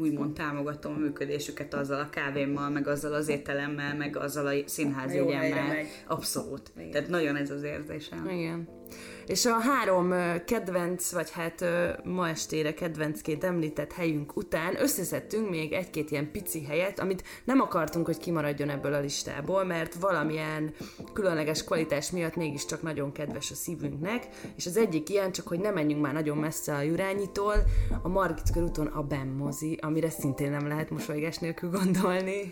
úgymond 0.00 0.34
támogatom 0.34 0.94
a 0.94 0.98
működésüket 0.98 1.74
azzal 1.74 2.00
a 2.00 2.10
kávémmal, 2.10 2.70
meg 2.70 2.88
azzal 2.88 3.14
az 3.14 3.28
ételemmel, 3.28 3.96
meg 3.96 4.16
azzal 4.16 4.46
a 4.46 4.52
színházi. 4.64 5.18
Abszolút. 6.06 6.72
Igen. 6.76 6.90
Tehát 6.90 7.08
nagyon 7.08 7.36
ez 7.36 7.50
az 7.50 7.62
érzésem. 7.62 8.28
Igen. 8.28 8.68
És 9.26 9.46
a 9.46 9.60
három 9.60 10.14
kedvenc, 10.44 11.12
vagy 11.12 11.30
hát 11.30 11.64
ma 12.04 12.28
estére 12.28 12.74
kedvencként 12.74 13.44
említett 13.44 13.92
helyünk 13.92 14.36
után 14.36 14.80
összeszedtünk 14.80 15.50
még 15.50 15.72
egy-két 15.72 16.10
ilyen 16.10 16.30
pici 16.30 16.64
helyet, 16.64 17.00
amit 17.00 17.22
nem 17.44 17.60
akartunk, 17.60 18.06
hogy 18.06 18.18
kimaradjon 18.18 18.68
ebből 18.68 18.94
a 18.94 19.00
listából, 19.00 19.64
mert 19.64 19.94
valamilyen 19.94 20.74
különleges 21.12 21.64
kvalitás 21.64 22.10
miatt 22.10 22.36
mégiscsak 22.36 22.82
nagyon 22.82 23.12
kedves 23.12 23.50
a 23.50 23.54
szívünknek, 23.54 24.28
és 24.56 24.66
az 24.66 24.76
egyik 24.76 25.08
ilyen, 25.08 25.32
csak 25.32 25.48
hogy 25.48 25.58
ne 25.58 25.70
menjünk 25.70 26.02
már 26.02 26.12
nagyon 26.12 26.36
messze 26.36 26.74
a 26.74 26.80
Jurányitól, 26.80 27.54
a 28.02 28.08
Margit 28.08 28.52
körúton 28.52 28.86
a 28.86 29.02
Ben 29.02 29.26
mozi, 29.26 29.78
amire 29.82 30.10
szintén 30.10 30.50
nem 30.50 30.68
lehet 30.68 30.90
mosolygás 30.90 31.38
nélkül 31.38 31.70
gondolni. 31.70 32.50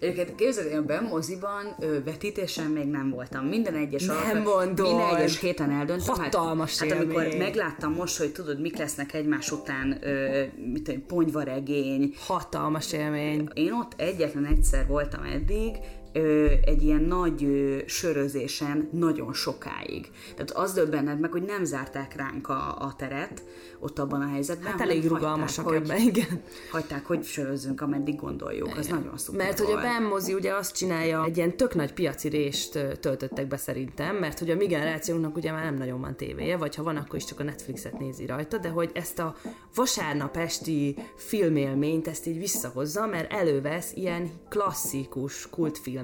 Egyébként 0.00 0.34
képzeld, 0.34 0.70
én 0.70 0.76
a 0.78 0.82
Ben 0.82 1.04
moziban 1.04 1.76
ö, 1.78 2.02
vetítésen 2.04 2.70
még 2.70 2.86
nem 2.86 3.10
voltam. 3.10 3.44
Minden 3.44 3.74
egyes 3.74 4.04
Nem 4.04 4.42
mondod. 4.42 4.86
Minden 4.86 5.16
egyes 5.16 5.40
héten 5.40 5.70
eldöntöm. 5.70 6.13
Hatalmas 6.16 6.78
hát, 6.78 6.88
hát 6.88 6.98
amikor 7.00 7.26
megláttam 7.38 7.92
most, 7.92 8.16
hogy 8.16 8.32
tudod, 8.32 8.60
mik 8.60 8.76
lesznek 8.76 9.14
egymás 9.14 9.50
után, 9.50 9.98
ö, 10.02 10.42
mit 10.72 10.82
tudom, 10.82 11.06
ponyvaregény, 11.06 12.14
Hatalmas 12.26 12.92
élmény. 12.92 13.48
én 13.54 13.72
ott 13.72 13.92
egyetlen 13.96 14.46
egyszer 14.46 14.86
voltam 14.86 15.22
eddig, 15.22 15.76
ö, 16.14 16.52
egy 16.64 16.82
ilyen 16.82 17.00
nagy 17.00 17.44
ö, 17.44 17.78
sörözésen 17.86 18.88
nagyon 18.92 19.32
sokáig. 19.32 20.10
Tehát 20.34 20.50
az 20.50 20.72
döbbened 20.72 21.20
meg, 21.20 21.32
hogy 21.32 21.42
nem 21.42 21.64
zárták 21.64 22.16
ránk 22.16 22.48
a, 22.48 22.76
a 22.78 22.94
teret 22.96 23.42
ott 23.78 23.98
abban 23.98 24.20
a 24.20 24.28
helyzetben. 24.28 24.70
Hát 24.70 24.80
elég 24.80 25.02
hagyták, 25.02 25.18
rugalmasak 25.18 25.64
hogy, 25.64 25.74
ebben, 25.74 25.98
igen. 25.98 26.42
Hagyták, 26.70 27.06
hogy 27.06 27.24
sörözzünk, 27.24 27.80
ameddig 27.80 28.16
gondoljuk. 28.16 28.76
Az 28.76 28.86
nagyon 28.86 29.18
szuper 29.18 29.46
Mert 29.46 29.58
hogy 29.58 29.70
a 29.70 29.72
volt. 29.72 29.82
BAM 29.82 30.04
mozi 30.04 30.34
ugye 30.34 30.54
azt 30.54 30.76
csinálja, 30.76 31.24
egy 31.24 31.36
ilyen 31.36 31.56
tök 31.56 31.74
nagy 31.74 31.92
piaci 31.92 32.28
részt 32.28 32.74
ö, 32.74 32.96
töltöttek 32.96 33.46
be 33.46 33.56
szerintem, 33.56 34.16
mert 34.16 34.38
hogy 34.38 34.50
a 34.50 34.56
mi 34.56 34.66
generációnknak 34.66 35.36
ugye 35.36 35.52
már 35.52 35.64
nem 35.64 35.76
nagyon 35.76 36.00
van 36.00 36.16
tévéje, 36.16 36.56
vagy 36.56 36.74
ha 36.74 36.82
van, 36.82 36.96
akkor 36.96 37.16
is 37.16 37.24
csak 37.24 37.40
a 37.40 37.42
Netflixet 37.42 37.98
nézi 37.98 38.26
rajta, 38.26 38.58
de 38.58 38.68
hogy 38.68 38.90
ezt 38.94 39.18
a 39.18 39.36
vasárnap 39.74 40.36
esti 40.36 40.96
filmélményt 41.16 42.08
ezt 42.08 42.26
így 42.26 42.38
visszahozza, 42.38 43.06
mert 43.06 43.32
elővesz 43.32 43.92
ilyen 43.94 44.30
klasszikus 44.48 45.48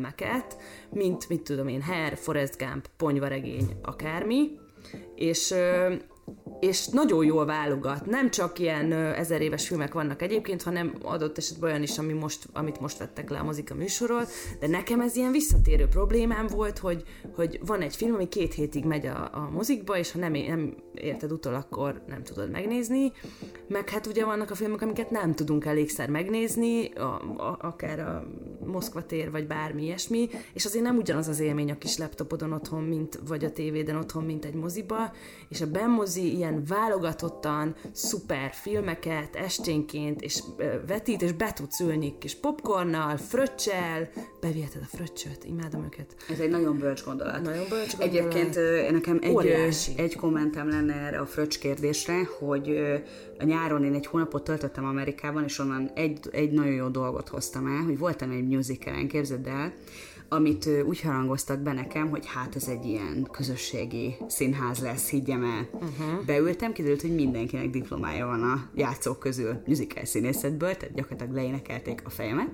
kultfilmeket, 0.00 0.56
mint, 0.90 1.28
mit 1.28 1.42
tudom 1.42 1.68
én, 1.68 1.82
Hair, 1.82 2.16
Forrest 2.16 2.58
Gump, 2.58 2.88
Ponyvaregény, 2.96 3.76
akármi, 3.82 4.50
és 5.14 5.54
és 6.60 6.86
nagyon 6.86 7.24
jól 7.24 7.46
válogat. 7.46 8.06
Nem 8.06 8.30
csak 8.30 8.58
ilyen 8.58 8.92
ö, 8.92 9.12
ezer 9.12 9.40
éves 9.40 9.66
filmek 9.66 9.92
vannak 9.92 10.22
egyébként, 10.22 10.62
hanem 10.62 10.94
adott 11.02 11.38
esetben 11.38 11.70
olyan 11.70 11.82
is, 11.82 11.98
ami 11.98 12.12
most, 12.12 12.48
amit 12.52 12.80
most 12.80 12.98
vettek 12.98 13.30
le 13.30 13.38
a 13.38 13.44
mozika 13.44 13.74
műsorról, 13.74 14.26
de 14.60 14.66
nekem 14.66 15.00
ez 15.00 15.16
ilyen 15.16 15.32
visszatérő 15.32 15.86
problémám 15.86 16.46
volt, 16.46 16.78
hogy, 16.78 17.02
hogy 17.34 17.60
van 17.66 17.80
egy 17.80 17.96
film, 17.96 18.14
ami 18.14 18.28
két 18.28 18.54
hétig 18.54 18.84
megy 18.84 19.06
a, 19.06 19.30
a 19.32 19.50
mozikba, 19.52 19.98
és 19.98 20.12
ha 20.12 20.18
nem, 20.18 20.32
nem 20.32 20.74
érted 20.94 21.32
utol, 21.32 21.54
akkor 21.54 22.02
nem 22.08 22.22
tudod 22.22 22.50
megnézni, 22.50 23.12
meg 23.68 23.88
hát 23.88 24.06
ugye 24.06 24.24
vannak 24.24 24.50
a 24.50 24.54
filmek, 24.54 24.82
amiket 24.82 25.10
nem 25.10 25.34
tudunk 25.34 25.64
elégszer 25.64 26.08
megnézni, 26.08 26.92
a, 26.92 27.14
a, 27.36 27.58
akár 27.60 28.00
a 28.00 28.24
Moszkva 28.66 29.06
tér, 29.06 29.30
vagy 29.30 29.46
bármi 29.46 29.82
ilyesmi, 29.82 30.28
és 30.52 30.64
azért 30.64 30.84
nem 30.84 30.96
ugyanaz 30.96 31.28
az 31.28 31.40
élmény 31.40 31.70
a 31.70 31.78
kis 31.78 31.98
laptopodon 31.98 32.52
otthon, 32.52 32.82
mint, 32.82 33.20
vagy 33.26 33.44
a 33.44 33.52
tévéden 33.52 33.96
otthon, 33.96 34.24
mint 34.24 34.44
egy 34.44 34.54
moziba, 34.54 35.12
és 35.48 35.60
a 35.60 35.70
benmozi 35.70 36.19
ilyen 36.24 36.64
válogatottan 36.66 37.76
szuper 37.92 38.50
filmeket 38.52 39.36
esténként, 39.36 40.20
és 40.20 40.42
vetít, 40.86 41.22
és 41.22 41.32
be 41.32 41.52
tudsz 41.52 41.80
ülni 41.80 42.18
kis 42.18 42.34
popcornnal, 42.34 43.16
fröccsel, 43.16 44.10
beviheted 44.40 44.82
a 44.82 44.96
fröccsöt, 44.96 45.44
imádom 45.44 45.84
őket. 45.84 46.16
Ez 46.30 46.38
egy 46.38 46.50
nagyon 46.50 46.78
bölcs 46.78 47.04
gondolat. 47.04 47.42
Nagyon 47.42 47.68
bölcs 47.68 47.96
gondolat. 47.96 48.14
Egyébként 48.14 48.54
nekem 48.90 49.18
egy, 49.22 49.32
Óriási. 49.32 49.92
egy 49.96 50.16
kommentem 50.16 50.68
lenne 50.68 50.94
erre 50.94 51.18
a 51.18 51.26
fröccs 51.26 51.58
kérdésre, 51.58 52.28
hogy 52.38 52.68
a 53.38 53.44
nyáron 53.44 53.84
én 53.84 53.94
egy 53.94 54.06
hónapot 54.06 54.44
töltöttem 54.44 54.84
Amerikában, 54.84 55.44
és 55.44 55.58
onnan 55.58 55.90
egy, 55.94 56.18
egy 56.30 56.50
nagyon 56.50 56.74
jó 56.74 56.88
dolgot 56.88 57.28
hoztam 57.28 57.66
el, 57.66 57.82
hogy 57.82 57.98
voltam 57.98 58.30
egy 58.30 58.48
musicalen, 58.48 59.08
képzeld 59.08 59.46
el, 59.46 59.72
amit 60.32 60.68
úgy 60.86 61.00
harangoztak 61.00 61.60
be 61.60 61.72
nekem, 61.72 62.10
hogy 62.10 62.26
hát 62.26 62.56
ez 62.56 62.68
egy 62.68 62.84
ilyen 62.84 63.28
közösségi 63.32 64.16
színház 64.26 64.78
lesz, 64.78 65.08
higgyem 65.08 65.44
el. 65.44 65.68
Uh-huh. 65.72 66.24
Beültem, 66.26 66.72
kiderült, 66.72 67.00
hogy 67.00 67.14
mindenkinek 67.14 67.70
diplomája 67.70 68.26
van 68.26 68.42
a 68.42 68.70
játszók 68.74 69.18
közül 69.18 69.62
musical 69.66 70.04
színészetből, 70.04 70.76
tehát 70.76 70.94
gyakorlatilag 70.94 71.34
leénekelték 71.34 72.02
a 72.04 72.10
fejemet, 72.10 72.50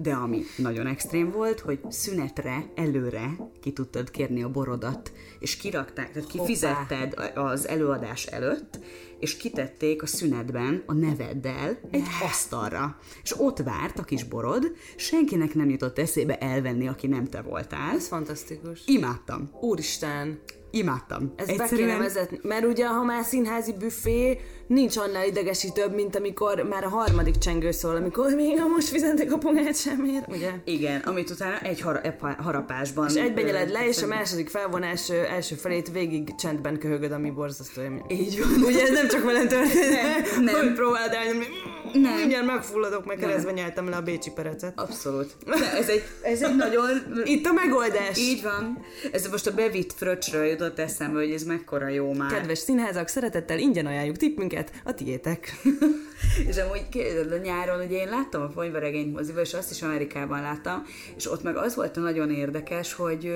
de 0.00 0.12
ami 0.12 0.42
nagyon 0.56 0.86
extrém 0.86 1.30
volt, 1.30 1.60
hogy 1.60 1.78
szünetre, 1.88 2.64
előre 2.74 3.36
ki 3.60 3.72
tudtad 3.72 4.10
kérni 4.10 4.42
a 4.42 4.50
borodat, 4.50 5.12
és 5.38 5.56
kirakták, 5.56 6.12
tehát 6.12 6.28
kifizetted 6.28 7.32
az 7.34 7.68
előadás 7.68 8.26
előtt, 8.26 8.78
és 9.18 9.36
kitették 9.36 10.02
a 10.02 10.06
szünetben 10.06 10.82
a 10.86 10.92
neveddel 10.92 11.78
egy 11.90 12.06
asztalra. 12.22 12.98
És 13.22 13.40
ott 13.40 13.58
várt 13.58 13.98
a 13.98 14.02
kis 14.02 14.24
borod, 14.24 14.72
senkinek 14.96 15.54
nem 15.54 15.68
jutott 15.68 15.98
eszébe 15.98 16.38
elvenni, 16.38 16.88
aki 16.88 17.06
nem 17.06 17.24
te 17.24 17.40
voltál. 17.40 17.94
Ez 17.94 18.08
fantasztikus. 18.08 18.82
Imádtam. 18.86 19.50
Úristen, 19.60 20.40
Imádtam. 20.70 21.32
ezt 21.36 21.56
be 21.56 21.66
kéne 21.68 21.96
vezetni, 21.96 22.38
mert 22.42 22.64
ugye 22.64 22.86
ha 22.86 23.02
már 23.04 23.24
színházi 23.24 23.72
büfé, 23.72 24.40
nincs 24.66 24.96
annál 24.96 25.26
idegesítőbb, 25.26 25.94
mint 25.94 26.16
amikor 26.16 26.62
már 26.62 26.84
a 26.84 26.88
harmadik 26.88 27.38
csengő 27.38 27.70
szól, 27.70 27.96
amikor 27.96 28.34
még 28.34 28.60
a 28.60 28.66
most 28.66 28.88
fizetek 28.88 29.32
a 29.32 29.38
pongát 29.38 29.76
semmiért, 29.76 30.32
ugye? 30.32 30.50
Igen, 30.64 31.00
amit 31.00 31.30
utána 31.30 31.58
egy 31.58 31.80
har- 31.80 32.14
harapásban... 32.38 33.08
És 33.08 33.14
egyben 33.14 33.44
nyeled 33.44 33.70
le, 33.70 33.86
és 33.86 34.02
a 34.02 34.06
második 34.06 34.48
felvonás 34.48 35.10
első 35.10 35.54
felét 35.54 35.90
végig 35.92 36.34
csendben 36.34 36.78
köhögöd, 36.78 37.12
ami 37.12 37.30
borzasztó. 37.30 37.82
Így 38.08 38.38
van. 38.40 38.62
Ugye 38.62 38.82
ez 38.82 38.90
nem 38.90 39.08
csak 39.08 39.24
velem 39.24 39.48
történt, 39.48 39.90
Nem, 40.34 40.44
nem. 40.44 40.54
hogy 40.54 40.72
próbáld 40.72 41.12
elnyomni. 41.12 41.46
Nem. 41.92 42.16
Mindjárt 42.16 42.46
megfulladok, 42.46 43.04
meg 43.06 43.16
keresztbe 43.16 43.52
nyeltem 43.52 43.88
le 43.88 43.96
a 43.96 44.00
bécsi 44.02 44.30
perecet. 44.30 44.72
Abszolút. 44.80 45.36
De 45.46 45.72
ez 45.78 45.88
egy, 45.88 46.02
ez 46.22 46.42
egy 46.42 46.56
nagyon... 46.66 46.90
Itt 47.24 47.46
a 47.46 47.52
megoldás. 47.52 48.18
Így 48.18 48.42
van. 48.42 48.78
Ez 49.12 49.26
most 49.30 49.46
a 49.46 49.54
bevitt 49.54 49.92
fröccsről 49.92 50.44
jutott 50.58 50.78
eszembe, 50.78 51.18
hogy 51.18 51.30
ez 51.30 51.42
mekkora 51.42 51.88
jó 51.88 52.12
már. 52.12 52.32
Kedves 52.32 52.58
színházak, 52.58 53.08
szeretettel 53.08 53.58
ingyen 53.58 53.86
ajánljuk 53.86 54.16
tippünket, 54.16 54.72
a 54.84 54.94
tiétek. 54.94 55.52
És 56.48 56.56
amúgy 56.56 56.88
képzeld, 56.88 57.32
a 57.32 57.36
nyáron 57.36 57.84
ugye 57.84 57.96
én 57.96 58.08
láttam 58.08 58.42
a 58.42 58.46
Ponyvaregény 58.46 59.10
moziba, 59.10 59.40
és 59.40 59.54
azt 59.54 59.70
is 59.70 59.82
Amerikában 59.82 60.40
láttam, 60.40 60.82
és 61.16 61.30
ott 61.30 61.42
meg 61.42 61.56
az 61.56 61.74
volt 61.74 61.96
a 61.96 62.00
nagyon 62.00 62.30
érdekes, 62.30 62.92
hogy 62.92 63.32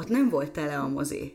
ott 0.00 0.08
nem 0.08 0.28
volt 0.28 0.50
tele 0.50 0.76
a 0.78 0.88
mozi. 0.88 1.34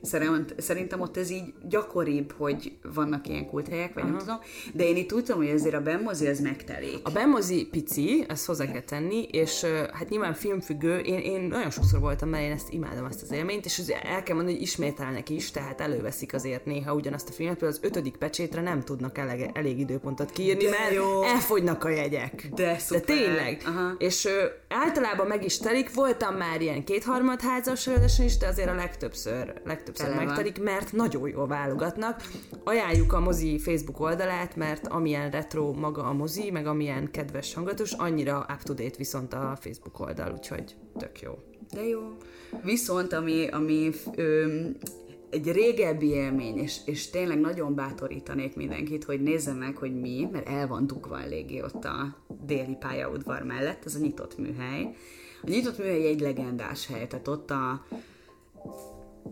Szerintem, 0.57 1.01
ott 1.01 1.17
ez 1.17 1.29
így 1.29 1.53
gyakoribb, 1.69 2.31
hogy 2.37 2.77
vannak 2.93 3.27
ilyen 3.27 3.45
kulthelyek, 3.47 3.93
vagy 3.93 4.03
Aha. 4.03 4.11
nem 4.11 4.19
tudom, 4.19 4.39
de 4.73 4.83
én 4.83 4.95
itt 4.95 5.13
úgy 5.13 5.23
tudom, 5.23 5.41
hogy 5.41 5.51
azért 5.51 5.75
a 5.75 5.81
benmozi 5.81 6.27
az 6.27 6.39
megtelik. 6.39 6.99
A 7.03 7.11
bemozi 7.11 7.67
pici, 7.71 8.25
ezt 8.27 8.45
hozzá 8.45 8.65
kell 8.71 8.81
tenni, 8.81 9.21
és 9.21 9.65
hát 9.93 10.09
nyilván 10.09 10.33
filmfüggő, 10.33 10.97
én, 10.99 11.19
én 11.19 11.41
nagyon 11.41 11.69
sokszor 11.69 11.99
voltam, 11.99 12.29
mert 12.29 12.43
én 12.43 12.51
ezt 12.51 12.73
imádom, 12.73 13.05
ezt 13.05 13.21
az 13.21 13.31
élményt, 13.31 13.65
és 13.65 13.77
el 14.03 14.23
kell 14.23 14.35
mondani, 14.35 14.57
hogy 14.57 14.65
ismételnek 14.65 15.29
is, 15.29 15.51
tehát 15.51 15.81
előveszik 15.81 16.33
azért 16.33 16.65
néha 16.65 16.93
ugyanazt 16.93 17.29
a 17.29 17.31
filmet, 17.31 17.57
például 17.57 17.79
az 17.81 17.87
ötödik 17.87 18.17
pecsétre 18.17 18.61
nem 18.61 18.81
tudnak 18.81 19.17
elég, 19.17 19.49
elég 19.53 19.79
időpontot 19.79 20.31
kiírni, 20.31 20.63
De 20.63 20.69
mert 20.69 20.93
jó. 20.93 21.23
elfogynak 21.23 21.83
a 21.83 21.89
jegyek. 21.89 22.49
De 22.55 22.77
szuper. 22.77 23.05
De 23.05 23.13
tényleg. 23.13 23.61
Aha. 23.65 23.95
És 23.97 24.25
ö, 24.25 24.45
általában 24.69 25.27
meg 25.27 25.43
is 25.43 25.57
telik, 25.57 25.93
voltam 25.93 26.35
már 26.35 26.61
ilyen 26.61 26.83
kétharmad 26.83 27.41
házas 27.41 27.87
előadáson 27.87 28.25
is, 28.25 28.37
de 28.37 28.47
azért 28.55 28.69
a 28.69 28.75
legtöbbször, 28.75 29.61
legtöbbször 29.63 30.07
Tele 30.07 30.25
megtelik, 30.25 30.61
mert 30.61 30.91
nagyon 30.91 31.29
jól 31.29 31.47
válogatnak. 31.47 32.21
Ajánljuk 32.63 33.13
a 33.13 33.19
mozi 33.19 33.59
Facebook 33.59 33.99
oldalát, 33.99 34.55
mert 34.55 34.87
amilyen 34.87 35.29
retro 35.29 35.73
maga 35.73 36.03
a 36.03 36.13
mozi, 36.13 36.51
meg 36.51 36.67
amilyen 36.67 37.11
kedves 37.11 37.53
hangulatos, 37.53 37.91
annyira 37.91 38.45
up-to-date 38.53 38.97
viszont 38.97 39.33
a 39.33 39.57
Facebook 39.59 39.99
oldal, 39.99 40.31
úgyhogy 40.31 40.75
tök 40.97 41.21
jó. 41.21 41.31
De 41.73 41.87
jó. 41.87 42.17
Viszont 42.63 43.13
ami, 43.13 43.47
ami 43.47 43.89
ö, 44.15 44.59
egy 45.29 45.51
régebbi 45.51 46.07
élmény, 46.07 46.57
és, 46.57 46.77
és 46.85 47.09
tényleg 47.09 47.39
nagyon 47.39 47.75
bátorítanék 47.75 48.55
mindenkit, 48.55 49.03
hogy 49.03 49.21
nézze 49.21 49.53
meg, 49.53 49.77
hogy 49.77 49.99
mi, 49.99 50.27
mert 50.31 50.49
el 50.49 50.67
van 50.67 50.87
dugva 50.87 51.21
eléggé 51.21 51.61
ott 51.61 51.85
a 51.85 52.15
déli 52.45 52.75
pályaudvar 52.79 53.43
mellett, 53.43 53.85
ez 53.85 53.95
a 53.95 53.99
nyitott 53.99 54.37
műhely. 54.37 54.95
A 55.41 55.49
nyitott 55.49 55.77
műhely 55.77 56.07
egy 56.07 56.21
legendás 56.21 56.87
hely, 56.87 57.07
tehát 57.07 57.27
ott 57.27 57.51
a 57.51 57.85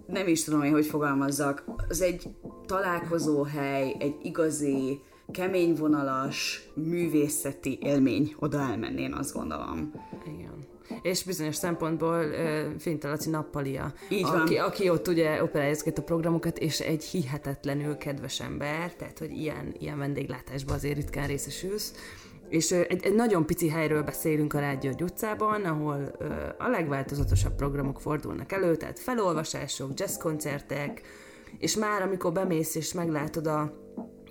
nem 0.08 0.28
is 0.28 0.44
tudom 0.44 0.64
én, 0.64 0.72
hogy 0.72 0.86
fogalmazzak, 0.86 1.64
az 1.90 2.02
egy 2.02 2.30
találkozóhely, 2.66 3.96
egy 4.00 4.16
igazi, 4.22 5.02
kemény 5.32 5.76
vonalas, 5.76 6.70
művészeti 6.76 7.80
élmény 7.82 8.36
oda 8.40 8.60
elmenni, 8.60 9.02
én 9.02 9.14
azt 9.14 9.34
gondolom. 9.34 9.92
Igen. 10.26 10.72
És 11.02 11.24
bizonyos 11.24 11.56
szempontból 11.56 12.26
uh, 12.26 12.80
Finta 12.80 13.10
Laci 13.10 13.30
nappalia, 13.30 13.94
Így 14.10 14.22
van. 14.22 14.42
aki, 14.42 14.56
aki 14.56 14.90
ott 14.90 15.08
ugye 15.08 15.44
operájázgat 15.44 15.98
a 15.98 16.04
programokat, 16.04 16.58
és 16.58 16.80
egy 16.80 17.04
hihetetlenül 17.04 17.98
kedves 17.98 18.40
ember, 18.40 18.96
tehát 18.96 19.20
hogy 19.20 19.32
ilyen, 19.32 19.76
ilyen 19.80 19.98
vendéglátásban 19.98 20.76
azért 20.76 20.96
ritkán 20.96 21.28
részesülsz. 21.28 21.94
És 22.54 22.72
egy, 22.72 23.06
egy 23.06 23.16
nagyon 23.16 23.46
pici 23.46 23.70
helyről 23.70 24.04
beszélünk 24.04 24.54
a 24.54 24.60
Rádió 24.60 24.92
utcában, 25.02 25.64
ahol 25.64 26.16
ö, 26.20 26.26
a 26.58 26.68
legváltozatosabb 26.68 27.56
programok 27.56 28.02
fordulnak 28.02 28.52
elő, 28.52 28.76
tehát 28.76 29.00
felolvasások, 29.00 30.00
jazzkoncertek, 30.00 31.02
és 31.58 31.76
már 31.76 32.02
amikor 32.02 32.32
bemész 32.32 32.76
és 32.76 32.94
meglátod 32.94 33.48
a 33.48 33.74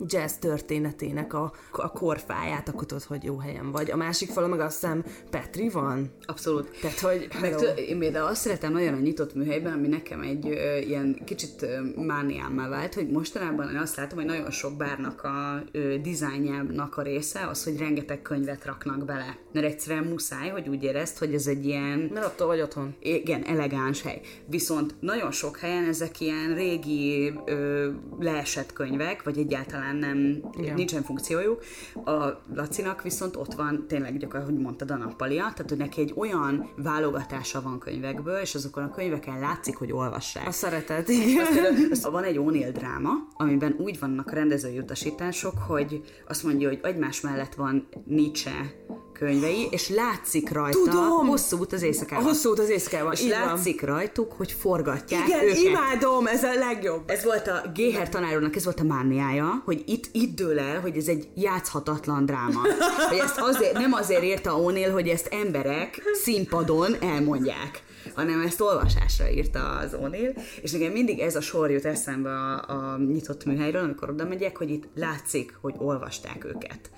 jazz 0.07 0.33
történetének 0.33 1.35
a, 1.35 1.53
a 1.73 1.93
korfáját, 1.93 2.69
akkor 2.69 2.87
tudod, 2.87 3.03
hogy 3.03 3.25
jó 3.25 3.39
helyen 3.39 3.71
vagy. 3.71 3.91
A 3.91 3.97
másik 3.97 4.31
falon 4.31 4.51
meg 4.51 4.61
azt 4.61 4.81
hiszem 4.81 5.05
Petri 5.31 5.69
van. 5.69 6.11
Abszolút. 6.27 6.79
Tehát, 6.81 6.99
hogy 6.99 7.29
Meg 7.41 7.55
tő, 7.55 7.67
én 7.67 7.99
például 7.99 8.27
azt 8.27 8.41
szeretem 8.41 8.73
nagyon 8.73 8.95
a 8.95 8.99
nyitott 8.99 9.35
műhelyben, 9.35 9.73
ami 9.73 9.89
nekem 9.89 10.21
egy 10.21 10.49
ö, 10.49 10.77
ilyen 10.79 11.21
kicsit 11.25 11.63
ö, 11.63 11.81
mániámmá 12.03 12.69
vált, 12.69 12.95
hogy 12.95 13.11
mostanában 13.11 13.71
én 13.71 13.77
azt 13.77 13.97
látom, 13.97 14.19
hogy 14.19 14.27
nagyon 14.27 14.51
sok 14.51 14.77
bárnak 14.77 15.23
a 15.23 15.63
ö, 15.73 15.99
dizájnjának 15.99 16.97
a 16.97 17.03
része 17.03 17.47
az, 17.47 17.65
hogy 17.65 17.79
rengeteg 17.79 18.23
könyvet 18.23 18.65
raknak 18.65 19.05
bele. 19.05 19.37
Mert 19.53 19.67
egyszerűen 19.67 20.05
muszáj, 20.05 20.49
hogy 20.49 20.69
úgy 20.69 20.83
érezd, 20.83 21.19
hogy 21.19 21.35
ez 21.35 21.47
egy 21.47 21.67
ilyen 21.67 22.11
mert 22.13 22.27
attól 22.27 22.47
vagy 22.47 22.61
otthon. 22.61 22.95
igen, 23.01 23.45
elegáns 23.45 24.03
hely. 24.03 24.21
Viszont 24.47 24.95
nagyon 25.01 25.31
sok 25.31 25.59
helyen 25.59 25.85
ezek 25.85 26.21
ilyen 26.21 26.55
régi 26.55 27.33
ö, 27.45 27.89
leesett 28.21 28.73
könyvek, 28.73 29.23
vagy 29.23 29.39
egyáltalán 29.39 29.92
nem, 29.97 30.41
Igen. 30.59 30.75
nincsen 30.75 31.03
funkciójuk. 31.03 31.63
A 32.05 32.43
Lacinak 32.55 33.03
viszont 33.03 33.37
ott 33.37 33.55
van 33.55 33.85
tényleg 33.89 34.19
gyakorlatilag, 34.19 34.55
hogy 34.55 34.65
mondtad, 34.65 34.91
a 34.91 34.97
nappalia, 34.97 35.41
tehát 35.43 35.69
hogy 35.69 35.79
neki 35.79 36.01
egy 36.01 36.13
olyan 36.17 36.71
válogatása 36.77 37.63
van 37.63 37.79
könyvekből, 37.79 38.37
és 38.37 38.55
azokon 38.55 38.83
a 38.83 38.91
könyveken 38.91 39.39
látszik, 39.39 39.77
hogy 39.77 39.93
olvassák. 39.93 40.47
A 40.47 40.51
szeretet, 40.51 41.09
igen. 41.09 41.47
Azt- 41.91 42.09
Van 42.11 42.25
egy 42.25 42.37
O'Neill 42.39 42.71
dráma, 42.73 43.11
amiben 43.37 43.75
úgy 43.79 43.99
vannak 43.99 44.29
a 44.31 44.35
rendezői 44.35 44.79
utasítások, 44.79 45.59
hogy 45.59 46.03
azt 46.29 46.43
mondja, 46.45 46.69
hogy 46.69 46.81
egymás 46.83 47.21
mellett 47.21 47.55
van 47.55 47.89
Nietzsche 48.07 48.75
könyvei, 49.13 49.69
és 49.71 49.89
látszik 49.89 50.51
rajta 50.53 50.79
Tudom! 50.79 51.27
hosszú 51.27 51.59
út 51.59 51.73
az 51.73 51.83
A 51.83 51.87
éjszakában. 51.87 52.25
hosszú 52.25 52.51
út 52.51 52.59
az 52.59 52.69
éjszakában, 52.69 53.13
És 53.13 53.21
így 53.21 53.29
van. 53.31 53.39
látszik 53.39 53.81
rajtuk, 53.83 54.33
hogy 54.33 54.53
forgatják 54.53 55.27
Igen, 55.27 55.43
őket. 55.45 55.57
imádom, 55.59 56.27
ez 56.27 56.43
a 56.43 56.55
legjobb. 56.55 57.11
Ez 57.11 57.25
volt 57.25 57.49
a 57.49 57.63
Géher 57.75 58.09
tanárnak, 58.09 58.57
ez 58.57 58.65
volt 58.65 58.81
a 58.81 58.85
mániája, 58.85 59.63
hogy 59.65 59.83
itt, 59.87 60.09
itt 60.13 60.37
dől 60.37 60.59
el, 60.59 60.81
hogy 60.81 60.97
ez 60.97 61.07
egy 61.07 61.29
játszhatatlan 61.35 62.27
dráma. 62.27 62.61
Hogy 63.09 63.19
ezt 63.19 63.39
azért, 63.39 63.73
nem 63.73 63.93
azért 63.93 64.23
írta 64.23 64.57
O'Neill, 64.59 64.91
hogy 64.93 65.09
ezt 65.09 65.29
emberek 65.31 66.03
színpadon 66.23 66.97
elmondják 67.01 67.83
hanem 68.15 68.41
ezt 68.41 68.61
olvasásra 68.61 69.31
írta 69.31 69.71
az 69.77 69.97
O'Neill, 70.03 70.39
és 70.63 70.73
nekem 70.73 70.93
mindig 70.93 71.19
ez 71.19 71.37
a 71.37 71.41
sor 71.41 71.71
jut 71.71 71.85
eszembe 71.85 72.31
a, 72.31 72.69
a 72.69 72.99
nyitott 72.99 73.45
műhelyről, 73.45 73.83
amikor 73.83 74.11
oda 74.11 74.25
megyek, 74.25 74.57
hogy 74.57 74.71
itt 74.71 74.85
látszik, 74.95 75.55
hogy 75.61 75.75
olvasták 75.79 76.45
őket. 76.45 76.91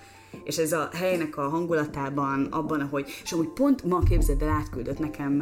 És 0.44 0.56
ez 0.56 0.72
a 0.72 0.88
helynek 0.92 1.36
a 1.36 1.48
hangulatában, 1.48 2.44
abban, 2.44 2.80
ahogy, 2.80 3.20
és 3.24 3.32
amúgy 3.32 3.48
pont 3.48 3.84
ma 3.84 3.98
képzeld 3.98 4.42
el, 4.42 4.48
átküldött 4.48 4.98
nekem 4.98 5.40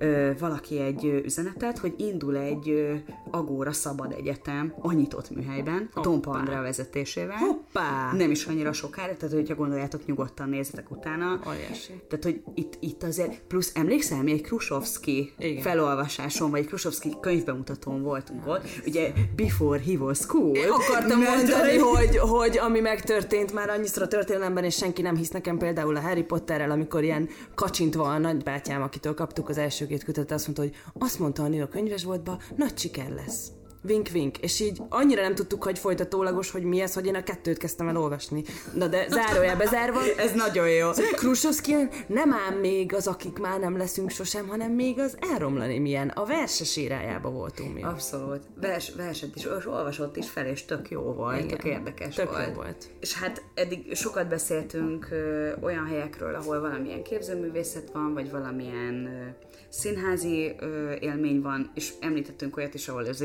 ö, 0.00 0.04
ö, 0.06 0.30
valaki 0.38 0.78
egy 0.78 1.06
ö, 1.06 1.16
üzenetet, 1.16 1.78
hogy 1.78 1.94
indul 1.96 2.36
egy 2.36 2.68
ö, 2.68 2.94
Agóra 3.30 3.72
Szabad 3.72 4.12
Egyetem 4.12 4.74
a 4.80 4.92
nyitott 4.92 5.30
műhelyben, 5.30 5.88
a 5.94 6.00
Tompa 6.00 6.30
Andrea 6.30 6.62
vezetésével. 6.62 7.36
Hoppá! 7.36 8.12
Nem 8.12 8.30
is 8.30 8.44
annyira 8.46 8.72
sokára, 8.72 9.16
tehát 9.16 9.34
hogyha 9.34 9.54
gondoljátok, 9.54 10.06
nyugodtan 10.06 10.48
nézzetek 10.48 10.90
utána. 10.90 11.40
Óriási. 11.48 11.92
Tehát, 12.08 12.24
hogy 12.24 12.42
itt, 12.54 12.76
itt 12.80 13.02
azért, 13.02 13.40
plusz 13.48 13.72
emlékszel, 13.74 14.22
mi 14.22 14.32
egy 14.32 14.40
Krusovski 14.42 15.32
Igen. 15.38 15.62
felolvasáson, 15.62 16.50
vagy 16.50 16.60
egy 16.60 16.66
Krusovski 16.66 17.12
könyvbemutatón 17.20 18.02
voltunk 18.02 18.46
ott, 18.46 18.62
ugye 18.86 19.12
Before 19.36 19.80
He 19.80 19.92
Was 19.98 20.26
Cool. 20.26 20.56
Én 20.56 20.68
akartam 20.70 21.18
Mert- 21.18 21.36
mondani, 21.36 21.78
hogy, 21.78 22.16
hogy 22.18 22.58
ami 22.58 22.80
megtörtént 22.80 23.52
már 23.52 23.68
annyiszor 23.94 24.14
a 24.14 24.18
történelemben, 24.18 24.64
és 24.64 24.76
senki 24.76 25.02
nem 25.02 25.16
hisz 25.16 25.30
nekem 25.30 25.58
például 25.58 25.96
a 25.96 26.00
Harry 26.00 26.22
Potterrel, 26.22 26.70
amikor 26.70 27.02
ilyen 27.02 27.28
kacsintva 27.54 28.02
a 28.02 28.18
nagybátyám, 28.18 28.82
akitől 28.82 29.14
kaptuk 29.14 29.48
az 29.48 29.58
első 29.58 29.86
két 29.86 30.04
kötetet, 30.04 30.32
azt 30.32 30.44
mondta, 30.44 30.62
hogy 30.62 30.74
azt 30.98 31.18
mondta 31.18 31.42
a 31.42 31.48
nő 31.48 31.62
a 31.62 31.68
könyvesboltba, 31.68 32.38
nagy 32.56 32.78
siker 32.78 33.10
lesz. 33.10 33.52
Vink, 33.86 34.08
vink. 34.08 34.38
És 34.38 34.60
így 34.60 34.78
annyira 34.88 35.22
nem 35.22 35.34
tudtuk, 35.34 35.62
hogy 35.64 35.78
folytatólagos, 35.78 36.50
hogy 36.50 36.62
mi 36.62 36.80
ez, 36.80 36.94
hogy 36.94 37.06
én 37.06 37.14
a 37.14 37.22
kettőt 37.22 37.58
kezdtem 37.58 37.88
el 37.88 37.96
olvasni. 37.96 38.44
Na 38.74 38.86
de 38.86 39.06
zárójelbe 39.08 39.66
zárva, 39.66 40.00
Ez 40.16 40.32
nagyon 40.32 40.68
jó. 40.68 40.90
Krusovszki 41.16 41.74
nem 42.06 42.32
ám 42.32 42.54
még 42.58 42.94
az, 42.94 43.06
akik 43.06 43.38
már 43.38 43.60
nem 43.60 43.76
leszünk 43.76 44.10
sosem, 44.10 44.48
hanem 44.48 44.72
még 44.72 44.98
az 44.98 45.16
elromlani 45.32 45.78
milyen. 45.78 46.08
A 46.08 46.24
verses 46.24 46.76
érájába 46.76 47.30
voltunk 47.30 47.74
mi. 47.74 47.82
Abszolút. 47.82 48.42
Vers, 48.60 48.92
verset 48.96 49.36
is, 49.36 49.46
olvasott 49.66 50.16
is 50.16 50.30
fel, 50.30 50.46
és 50.46 50.64
tök 50.64 50.90
jó 50.90 51.00
volt, 51.00 51.36
Igen. 51.36 51.48
tök 51.48 51.64
érdekes 51.64 52.14
Tök 52.14 52.26
jó 52.26 52.32
volt. 52.32 52.54
volt. 52.54 52.88
És 53.00 53.14
hát 53.14 53.42
eddig 53.54 53.94
sokat 53.94 54.28
beszéltünk 54.28 55.08
ö, 55.10 55.50
olyan 55.62 55.86
helyekről, 55.86 56.34
ahol 56.34 56.60
valamilyen 56.60 57.02
képzőművészet 57.02 57.90
van, 57.92 58.14
vagy 58.14 58.30
valamilyen 58.30 59.06
ö, 59.06 59.46
színházi 59.68 60.54
ö, 60.58 60.92
élmény 61.00 61.40
van, 61.40 61.70
és 61.74 61.92
említettünk 62.00 62.56
olyat 62.56 62.74
is, 62.74 62.88
ahol 62.88 63.04
az 63.04 63.20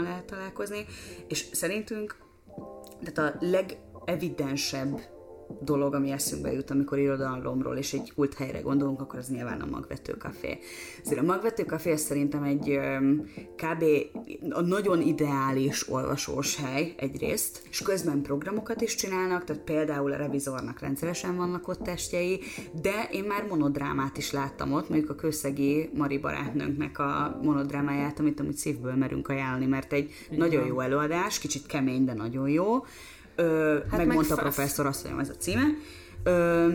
irodalommal 0.00 0.02
lehet 0.02 0.24
találkozni, 0.24 0.86
és 1.28 1.46
szerintünk 1.52 2.16
tehát 3.04 3.34
a 3.34 3.36
legevidensebb 3.40 5.00
dolog, 5.60 5.94
ami 5.94 6.10
eszünkbe 6.10 6.52
jut, 6.52 6.70
amikor 6.70 6.98
irodalomról 6.98 7.76
és 7.76 7.92
egy 7.92 8.12
kult 8.14 8.34
helyre 8.34 8.60
gondolunk, 8.60 9.00
akkor 9.00 9.18
az 9.18 9.28
nyilván 9.28 9.60
a 9.60 9.66
Magvető 9.66 10.12
Café. 10.12 10.58
Azért 11.04 11.20
a 11.20 11.24
Magvető 11.24 11.62
Café 11.62 11.92
az 11.92 12.00
szerintem 12.00 12.42
egy 12.42 12.78
kb. 13.56 13.84
a 14.50 14.60
nagyon 14.60 15.00
ideális 15.00 15.88
olvasós 15.88 16.56
hely 16.56 16.94
egyrészt, 16.96 17.62
és 17.70 17.82
közben 17.82 18.22
programokat 18.22 18.80
is 18.80 18.94
csinálnak, 18.94 19.44
tehát 19.44 19.62
például 19.62 20.12
a 20.12 20.16
revizornak 20.16 20.80
rendszeresen 20.80 21.36
vannak 21.36 21.68
ott 21.68 21.82
testjei, 21.82 22.40
de 22.82 23.08
én 23.12 23.24
már 23.24 23.46
monodrámát 23.46 24.16
is 24.16 24.32
láttam 24.32 24.72
ott, 24.72 24.88
mondjuk 24.88 25.10
a 25.10 25.14
Kőszegi 25.14 25.90
Mari 25.94 26.18
barátnőnknek 26.18 26.98
a 26.98 27.38
monodrámáját, 27.42 28.18
amit 28.18 28.40
amúgy 28.40 28.56
szívből 28.56 28.94
merünk 28.94 29.28
ajánlani, 29.28 29.66
mert 29.66 29.92
egy 29.92 30.12
nagyon 30.30 30.66
jó 30.66 30.80
előadás, 30.80 31.38
kicsit 31.38 31.66
kemény, 31.66 32.04
de 32.04 32.14
nagyon 32.14 32.48
jó. 32.48 32.84
Ö, 33.36 33.78
hát 33.90 33.96
megmondta 33.98 34.34
meg 34.34 34.44
a 34.44 34.48
professzor 34.48 34.86
asszonyom 34.86 35.18
ez 35.18 35.28
a 35.28 35.36
címe. 35.36 35.62
Ö, 36.22 36.68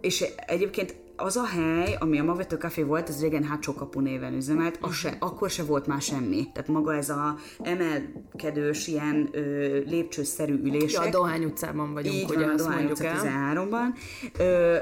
és 0.00 0.24
egyébként 0.46 0.96
az 1.16 1.36
a 1.36 1.44
hely, 1.44 1.96
ami 1.98 2.18
a 2.18 2.24
Magvető 2.24 2.56
Café 2.56 2.82
volt, 2.82 3.08
ez 3.08 3.20
régen 3.20 3.44
hátsó 3.44 3.74
kapu 3.74 4.00
néven 4.00 4.34
üzemelt, 4.34 4.78
az 4.80 4.94
se, 4.94 5.16
akkor 5.18 5.50
se 5.50 5.62
volt 5.62 5.86
már 5.86 6.00
semmi. 6.00 6.46
Tehát 6.52 6.68
maga 6.68 6.94
ez 6.94 7.08
a 7.08 7.36
emelkedős, 7.62 8.86
ilyen 8.86 9.28
ö, 9.32 9.78
lépcsőszerű 9.78 10.52
Ja, 10.52 10.60
ülések. 10.64 11.06
a 11.06 11.10
Dohány 11.10 11.44
utcában 11.44 11.92
vagyunk, 11.92 12.14
Így 12.16 12.24
ugye 12.30 12.38
van, 12.38 12.48
a 12.48 12.52
azt 12.52 12.64
Dohány 12.64 12.84
utca 12.84 13.04
el. 13.06 13.20
13-ban. 13.54 13.96
Ö, 14.38 14.76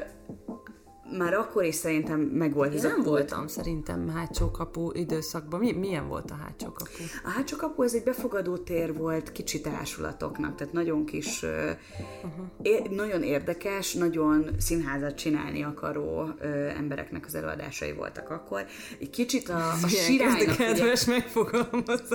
már 1.16 1.34
akkor 1.34 1.64
is 1.64 1.74
szerintem 1.74 2.20
megvolt 2.20 2.74
ez 2.74 2.84
a 2.84 2.88
nem 2.88 3.02
voltam 3.02 3.46
szerintem 3.46 4.08
hátsó 4.08 4.50
kapu 4.50 4.90
időszakban. 4.92 5.60
Mi, 5.60 5.72
milyen 5.72 6.08
volt 6.08 6.30
a 6.30 6.34
hátsó 6.34 6.72
kapu? 6.72 6.90
A 7.24 7.30
hátsó 7.30 7.56
kapu 7.56 7.82
ez 7.82 7.94
egy 7.94 8.02
befogadó 8.02 8.56
tér 8.56 8.94
volt 8.94 9.32
kicsi 9.32 9.60
társulatoknak, 9.60 10.56
tehát 10.56 10.72
nagyon 10.72 11.04
kis, 11.04 11.42
uh-huh. 11.42 12.46
é- 12.62 12.90
nagyon 12.90 13.22
érdekes, 13.22 13.94
nagyon 13.94 14.50
színházat 14.58 15.14
csinálni 15.14 15.62
akaró 15.62 16.28
ö, 16.40 16.46
embereknek 16.66 17.24
az 17.26 17.34
előadásai 17.34 17.92
voltak 17.92 18.30
akkor. 18.30 18.66
Egy 19.00 19.10
kicsit 19.10 19.48
a, 19.48 19.72
a 19.82 19.88
sirálynak, 19.88 20.40
ugye, 20.40 20.54
kedves 20.56 21.04
megfogalmazás. 21.04 22.08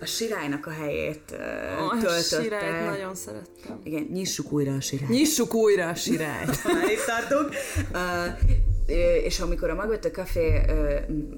a 0.00 0.04
sirálynak 0.06 0.66
a 0.66 0.70
helyét 0.70 1.22
ö, 1.32 1.36
A 1.84 1.98
töltötte. 2.00 2.42
sirályt 2.42 2.86
nagyon 2.86 3.14
szerettem. 3.14 3.80
Igen, 3.82 4.02
nyissuk 4.12 4.52
újra 4.52 4.74
a 4.74 4.80
sirályt. 4.80 5.10
Nyissuk 5.10 5.54
újra 5.54 5.88
a 5.88 5.94
sirályt. 5.94 6.64
Már 6.72 6.90
itt 6.90 7.04
tartunk. 7.06 7.54
Uh, 8.06 8.30
és 9.24 9.40
amikor 9.40 9.70
a 9.70 9.74
Magvető 9.74 10.08
Café 10.08 10.60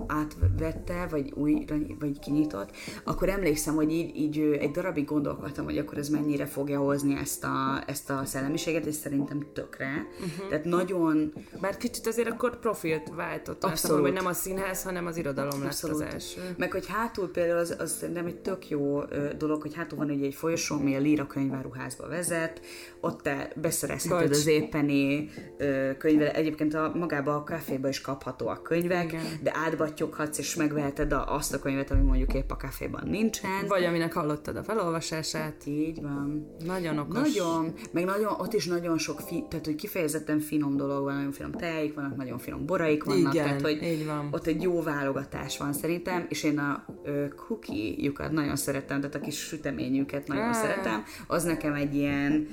átvette, 0.07 1.07
vagy 1.11 1.33
újra, 1.35 1.77
vagy 1.99 2.19
kinyitott, 2.19 2.71
akkor 3.05 3.29
emlékszem, 3.29 3.75
hogy 3.75 3.93
így, 3.93 4.17
így 4.17 4.39
egy 4.61 4.71
darabig 4.71 5.05
gondolkodtam, 5.05 5.65
hogy 5.65 5.79
akkor 5.79 5.99
ez 5.99 6.09
mennyire 6.09 6.47
fogja 6.47 6.79
hozni 6.79 7.17
ezt 7.21 7.45
a, 7.45 7.83
ezt 7.87 8.11
a 8.11 8.25
szellemiséget, 8.25 8.87
és 8.87 8.95
szerintem 8.95 9.47
tökre. 9.53 10.07
Uh-huh. 10.13 10.49
Tehát 10.49 10.65
nagyon 10.65 11.33
Bár 11.61 11.77
kicsit 11.77 12.07
azért 12.07 12.29
akkor 12.29 12.59
profilt 12.59 13.13
váltott. 13.17 13.65
Abszolút. 13.65 14.03
hogy 14.03 14.13
nem 14.13 14.27
a 14.27 14.33
színház, 14.33 14.83
hanem 14.83 15.07
az 15.07 15.17
irodalom 15.17 15.59
lett 15.59 15.69
Abszolút. 15.69 15.97
az 15.97 16.13
első. 16.13 16.41
Meg 16.57 16.73
hogy 16.73 16.87
hátul 16.87 17.31
például 17.31 17.59
az, 17.59 17.77
az 17.79 17.93
szerintem 17.93 18.27
egy 18.27 18.37
tök 18.37 18.69
jó 18.69 19.03
dolog, 19.39 19.63
hogy 19.63 19.75
hátul 19.75 19.99
van 19.99 20.11
ugye 20.11 20.27
egy 20.27 20.35
folyosó, 20.35 20.77
ami 20.77 20.95
a 20.95 20.99
Líra 20.99 21.27
könyváruházba 21.27 22.09
vezet, 22.09 22.61
ott 23.01 23.23
te 23.23 23.53
beszerezheted 23.57 24.29
Bocs. 24.29 24.39
az 24.39 24.47
éppeni 24.47 25.29
ö, 25.57 25.91
könyve, 25.99 26.35
egyébként 26.35 26.75
a, 26.75 26.93
magába 26.95 27.38
a 27.39 27.45
kávéba 27.45 27.89
is 27.89 28.01
kaphatóak 28.01 28.63
könyvek, 28.63 29.05
Igen. 29.05 29.23
de 29.43 29.53
átbattyoghatsz 29.67 30.39
és 30.39 30.55
megveheted 30.55 31.13
a, 31.13 31.35
azt 31.35 31.55
a 31.55 31.59
könyvet, 31.59 31.91
ami 31.91 32.03
mondjuk 32.03 32.35
épp 32.35 32.51
a 32.51 32.57
kávéban 32.57 33.09
nincsen. 33.09 33.67
Vagy 33.69 33.85
aminek 33.85 34.13
hallottad 34.13 34.57
a 34.57 34.63
felolvasását. 34.63 35.67
Így 35.67 36.03
van. 36.03 36.57
Nagyon 36.65 36.99
okos. 36.99 37.19
Nagyon, 37.19 37.73
meg 37.91 38.05
nagyon, 38.05 38.33
ott 38.39 38.53
is 38.53 38.67
nagyon 38.67 38.99
sok, 38.99 39.21
fi, 39.21 39.45
tehát 39.51 39.65
hogy 39.65 39.75
kifejezetten 39.75 40.41
finom 40.41 40.77
dolog 40.77 41.05
van, 41.05 41.15
nagyon 41.15 41.33
finom 41.33 41.53
tejeik 41.53 41.95
vannak, 41.95 42.17
nagyon 42.17 42.39
finom 42.39 42.67
boraik 42.67 43.05
vannak, 43.05 43.35
Igen, 43.35 43.47
tehát 43.47 43.61
hogy 43.61 43.83
így 43.83 44.07
van. 44.07 44.29
ott 44.31 44.47
egy 44.47 44.63
jó 44.63 44.83
válogatás 44.83 45.59
van 45.59 45.73
szerintem, 45.73 46.27
és 46.29 46.43
én 46.43 46.59
a 46.59 46.85
ö, 47.05 47.25
cookie-jukat 47.29 48.31
nagyon 48.31 48.57
szeretem, 48.57 49.01
tehát 49.01 49.15
a 49.15 49.21
kis 49.21 49.39
süteményüket 49.39 50.27
nagyon 50.27 50.53
szeretem, 50.53 51.05
az 51.27 51.45
nekem 51.45 51.75
egy 51.75 51.95
ilyen 51.95 52.49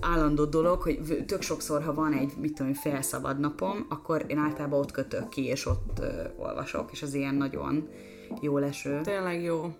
állandó 0.00 0.44
dolog, 0.44 0.80
hogy 0.82 1.24
tök 1.26 1.42
sokszor, 1.42 1.82
ha 1.82 1.94
van 1.94 2.12
egy, 2.12 2.32
mit 2.40 2.54
tudom, 2.54 2.72
én, 2.72 2.74
fél 2.74 3.02
szabad 3.02 3.38
napom, 3.38 3.86
akkor 3.88 4.24
én 4.26 4.38
általában 4.38 4.78
ott 4.78 4.90
kötök 4.90 5.28
ki, 5.28 5.44
és 5.44 5.66
ott 5.66 5.98
ö, 6.00 6.22
olvasok, 6.36 6.92
és 6.92 7.02
az 7.02 7.14
ilyen 7.14 7.34
nagyon 7.34 7.88
jó 8.40 8.58
leső. 8.58 9.00
Tényleg 9.00 9.42
jó. 9.42 9.74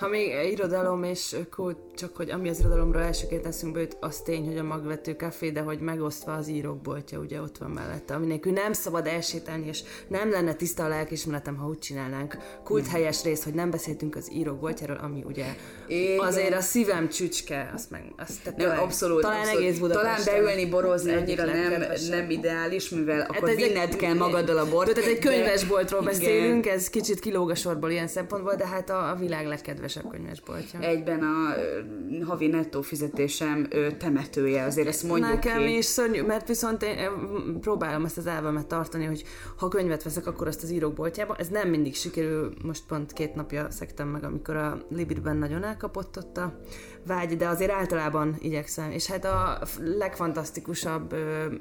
Ha 0.00 0.08
még 0.08 0.50
irodalom 0.50 1.02
és 1.02 1.36
kult, 1.50 1.78
csak 1.94 2.16
hogy 2.16 2.30
ami 2.30 2.48
az 2.48 2.58
irodalomról 2.58 3.02
elsőként 3.02 3.46
eszünkbe 3.46 3.80
jut, 3.80 3.96
az 4.00 4.20
tény, 4.20 4.46
hogy 4.46 4.58
a 4.58 4.62
magvető 4.62 5.16
kafé, 5.16 5.50
de 5.50 5.60
hogy 5.60 5.80
megosztva 5.80 6.32
az 6.32 6.48
írókboltja, 6.48 7.18
ugye 7.18 7.40
ott 7.40 7.58
van 7.58 7.70
mellette, 7.70 8.14
ami 8.14 8.26
nélkül 8.26 8.52
nem 8.52 8.72
szabad 8.72 9.06
elsétálni, 9.06 9.66
és 9.66 9.82
nem 10.08 10.30
lenne 10.30 10.54
tiszta 10.54 10.84
a 10.84 10.88
lelkismeretem, 10.88 11.56
ha 11.56 11.68
úgy 11.68 11.78
csinálnánk. 11.78 12.36
Kult 12.64 12.86
helyes 12.86 13.22
rész, 13.22 13.44
hogy 13.44 13.54
nem 13.54 13.70
beszéltünk 13.70 14.16
az 14.16 14.32
írókboltjáról, 14.32 14.96
ami 14.96 15.22
ugye 15.26 15.44
Igen. 15.90 16.18
azért 16.18 16.54
a 16.54 16.60
szívem 16.60 17.08
csücske, 17.08 17.70
azt 17.74 17.90
meg, 17.90 18.12
azt 18.16 18.42
te 18.42 18.54
nem, 18.56 18.78
abszolút, 18.78 19.20
talán 19.20 19.40
abszolút. 19.40 19.60
egész 19.60 19.78
Budapest. 19.78 20.24
Talán 20.24 20.42
beülni, 20.42 20.66
borozni 20.66 21.12
annyira 21.12 21.44
nem, 21.44 21.84
nem 22.10 22.30
ideális, 22.30 22.88
mivel 22.88 23.18
hát 23.18 23.30
akkor 23.30 23.54
vinned 23.54 23.96
kell 23.96 24.14
magaddal 24.14 24.58
a 24.58 24.68
bort. 24.68 24.94
Tehát 24.94 25.10
egy 25.10 25.18
könyvesboltról 25.18 26.02
beszélünk, 26.02 26.66
ez 26.66 26.90
kicsit 26.90 27.20
kilóg 27.20 27.50
a 27.50 27.54
sorból 27.54 27.90
ilyen 27.90 28.08
szempontból, 28.08 28.54
de 28.54 28.66
hát 28.66 28.90
a, 28.90 29.10
a 29.10 29.14
világ 29.14 29.46
legkedvesebb 29.46 30.08
könyvesboltja. 30.10 30.80
Egyben 30.80 31.22
a 31.22 31.56
ö, 31.58 32.24
havi 32.24 32.46
nettó 32.46 32.82
fizetésem 32.82 33.66
ö, 33.70 33.86
temetője, 33.98 34.64
azért 34.64 34.88
ezt 34.88 35.02
mondjuk 35.02 35.32
Nekem 35.32 35.58
ki. 35.58 35.76
is 35.76 35.84
szörnyű, 35.84 36.22
mert 36.22 36.48
viszont 36.48 36.82
én 36.82 36.96
próbálom 37.60 38.04
ezt 38.04 38.18
az 38.18 38.26
elvemet 38.26 38.66
tartani, 38.66 39.04
hogy 39.04 39.24
ha 39.56 39.68
könyvet 39.68 40.02
veszek, 40.02 40.26
akkor 40.26 40.46
azt 40.46 40.62
az 40.62 40.70
írókboltjában. 40.70 41.36
Ez 41.38 41.48
nem 41.48 41.68
mindig 41.68 41.94
sikerül, 41.94 42.52
most 42.62 42.82
pont 42.88 43.12
két 43.12 43.34
napja 43.34 43.66
szektem 43.70 44.08
meg, 44.08 44.24
amikor 44.24 44.56
a 44.56 44.78
Libirben 44.90 45.36
nagyon 45.36 45.64
elkapott 45.82 46.16
ott 46.16 46.36
a 46.36 46.52
vágy, 47.10 47.36
de 47.36 47.48
azért 47.48 47.70
általában 47.70 48.36
igyekszem. 48.40 48.90
És 48.90 49.06
hát 49.06 49.24
a 49.24 49.58
legfantasztikusabb 49.98 51.14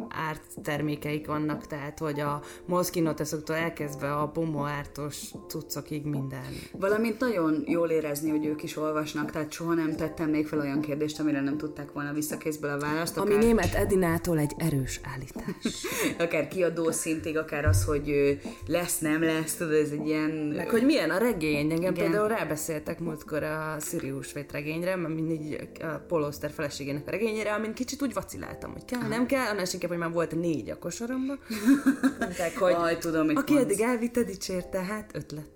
árttermékeik 0.09 1.27
vannak, 1.27 1.67
tehát 1.67 1.99
hogy 1.99 2.19
a 2.19 2.41
moszkinoteszoktól 2.65 3.55
elkezdve 3.55 4.13
a 4.13 4.31
bombo 4.33 4.63
ártos 4.63 5.15
cuccokig 5.47 6.05
minden. 6.05 6.49
Valamint 6.71 7.19
nagyon 7.19 7.63
jól 7.65 7.89
érezni, 7.89 8.29
hogy 8.29 8.45
ők 8.45 8.63
is 8.63 8.77
olvasnak, 8.77 9.31
tehát 9.31 9.51
soha 9.51 9.73
nem 9.73 9.95
tettem 9.95 10.29
még 10.29 10.47
fel 10.47 10.59
olyan 10.59 10.81
kérdést, 10.81 11.19
amire 11.19 11.41
nem 11.41 11.57
tudták 11.57 11.91
volna 11.91 12.13
visszakészből 12.13 12.71
a 12.71 12.79
választ. 12.79 13.17
Akár... 13.17 13.33
Ami 13.33 13.45
német 13.45 13.73
Edinától 13.73 14.39
egy 14.39 14.53
erős 14.57 14.99
állítás. 15.13 15.85
akár 16.25 16.47
kiadó 16.47 16.91
szintig, 16.91 17.37
akár 17.37 17.65
az, 17.65 17.85
hogy 17.85 18.39
lesz, 18.67 18.99
nem 18.99 19.23
lesz, 19.23 19.55
tudod, 19.55 19.73
ez 19.73 19.91
egy 19.91 20.07
ilyen... 20.07 20.29
Meg 20.29 20.69
hogy 20.69 20.85
milyen 20.85 21.09
a 21.09 21.17
regény, 21.17 21.71
engem 21.71 21.77
Igen. 21.79 21.93
például 21.93 22.27
rábeszéltek 22.27 22.99
múltkor 22.99 23.43
a 23.43 23.77
Sirius 23.79 24.33
regényre, 24.51 24.95
mert 24.95 25.13
így 25.41 25.69
a 25.81 25.85
Polóster 25.85 26.51
feleségének 26.51 27.07
a 27.07 27.11
regényére, 27.11 27.53
amin 27.53 27.73
kicsit 27.73 28.01
úgy 28.01 28.13
vaciláltam, 28.13 28.71
hogy 28.71 28.85
kell, 28.85 29.07
nem 29.07 29.25
kell, 29.25 29.47
annál 29.47 29.65
inkább, 29.73 29.89
hogy 29.89 29.99
már 29.99 30.11
volt 30.11 30.35
négy 30.35 30.69
a 30.69 30.79
kosaramban. 30.79 31.39
Mondták, 32.19 32.57
hogy 32.57 32.73
Aj, 32.73 32.97
tudom, 32.97 33.29
aki 33.35 33.57
eddig 33.57 33.79
elvitte, 33.79 34.23
dicsérte, 34.23 34.79
hát 34.83 35.11
ötlet. 35.13 35.49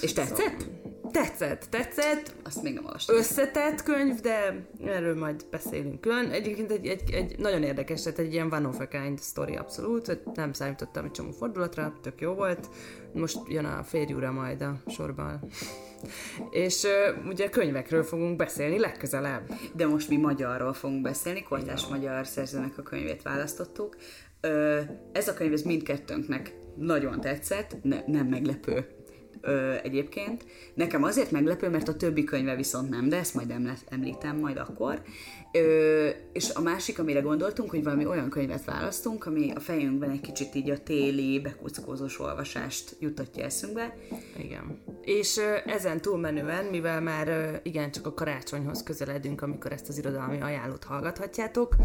És 0.00 0.12
tetszett? 0.12 0.36
Szóval, 0.38 0.81
tetszett, 1.12 1.66
tetszett. 1.70 2.34
Azt 2.44 2.62
még 2.62 2.74
nem 2.74 2.84
olvastam. 2.84 3.16
Összetett 3.16 3.82
könyv, 3.82 4.20
de 4.20 4.66
erről 4.84 5.18
majd 5.18 5.44
beszélünk 5.50 6.00
külön. 6.00 6.30
Egyébként 6.30 6.70
egy, 6.70 6.86
egy, 6.86 7.10
egy 7.12 7.38
nagyon 7.38 7.62
érdekes, 7.62 8.02
tehát 8.02 8.18
egy 8.18 8.32
ilyen 8.32 8.52
one 8.52 8.68
of 8.68 8.80
a 8.80 8.88
kind 8.88 9.20
story 9.20 9.56
abszolút, 9.56 10.06
hogy 10.06 10.20
nem 10.34 10.52
számítottam 10.52 11.04
egy 11.04 11.10
csomó 11.10 11.30
fordulatra, 11.30 11.92
tök 12.02 12.20
jó 12.20 12.34
volt. 12.34 12.68
Most 13.12 13.38
jön 13.48 13.64
a 13.64 13.82
férjúra 13.82 14.32
majd 14.32 14.60
a 14.60 14.82
sorban. 14.86 15.40
És 16.50 16.82
uh, 16.82 17.26
ugye 17.26 17.48
könyvekről 17.48 18.02
fogunk 18.02 18.36
beszélni 18.36 18.78
legközelebb. 18.78 19.50
De 19.76 19.86
most 19.86 20.08
mi 20.08 20.16
magyarról 20.16 20.72
fogunk 20.72 21.02
beszélni, 21.02 21.42
Kortás 21.42 21.86
magyar 21.86 22.26
szerzőnek 22.26 22.78
a 22.78 22.82
könyvét 22.82 23.22
választottuk. 23.22 23.96
Uh, 24.42 24.80
ez 25.12 25.28
a 25.28 25.34
könyv 25.34 25.52
ez 25.52 25.62
mindkettőnknek 25.62 26.54
nagyon 26.76 27.20
tetszett, 27.20 27.76
ne, 27.82 28.02
nem 28.06 28.26
meglepő 28.26 28.86
ö, 29.42 29.74
egyébként. 29.82 30.44
Nekem 30.74 31.02
azért 31.02 31.30
meglepő, 31.30 31.68
mert 31.68 31.88
a 31.88 31.96
többi 31.96 32.24
könyve 32.24 32.56
viszont 32.56 32.88
nem, 32.90 33.08
de 33.08 33.16
ezt 33.16 33.34
majd 33.34 33.54
említem 33.88 34.36
majd 34.36 34.56
akkor. 34.56 35.02
Ö, 35.52 36.08
és 36.32 36.50
a 36.54 36.60
másik, 36.60 36.98
amire 36.98 37.20
gondoltunk, 37.20 37.70
hogy 37.70 37.82
valami 37.82 38.06
olyan 38.06 38.28
könyvet 38.28 38.64
választunk, 38.64 39.26
ami 39.26 39.50
a 39.54 39.60
fejünkben 39.60 40.10
egy 40.10 40.20
kicsit 40.20 40.54
így 40.54 40.70
a 40.70 40.82
téli, 40.82 41.40
bekuckózós 41.40 42.20
olvasást 42.20 42.96
jutatja 42.98 43.44
eszünkbe. 43.44 43.96
Igen. 44.38 44.78
És 45.02 45.36
ö, 45.36 45.70
ezen 45.70 46.00
túlmenően, 46.00 46.64
mivel 46.64 47.00
már 47.00 47.28
ö, 47.28 47.56
igen, 47.62 47.90
csak 47.90 48.06
a 48.06 48.14
karácsonyhoz 48.14 48.82
közeledünk, 48.82 49.42
amikor 49.42 49.72
ezt 49.72 49.88
az 49.88 49.98
irodalmi 49.98 50.40
ajánlót 50.40 50.84
hallgathatjátok, 50.84 51.76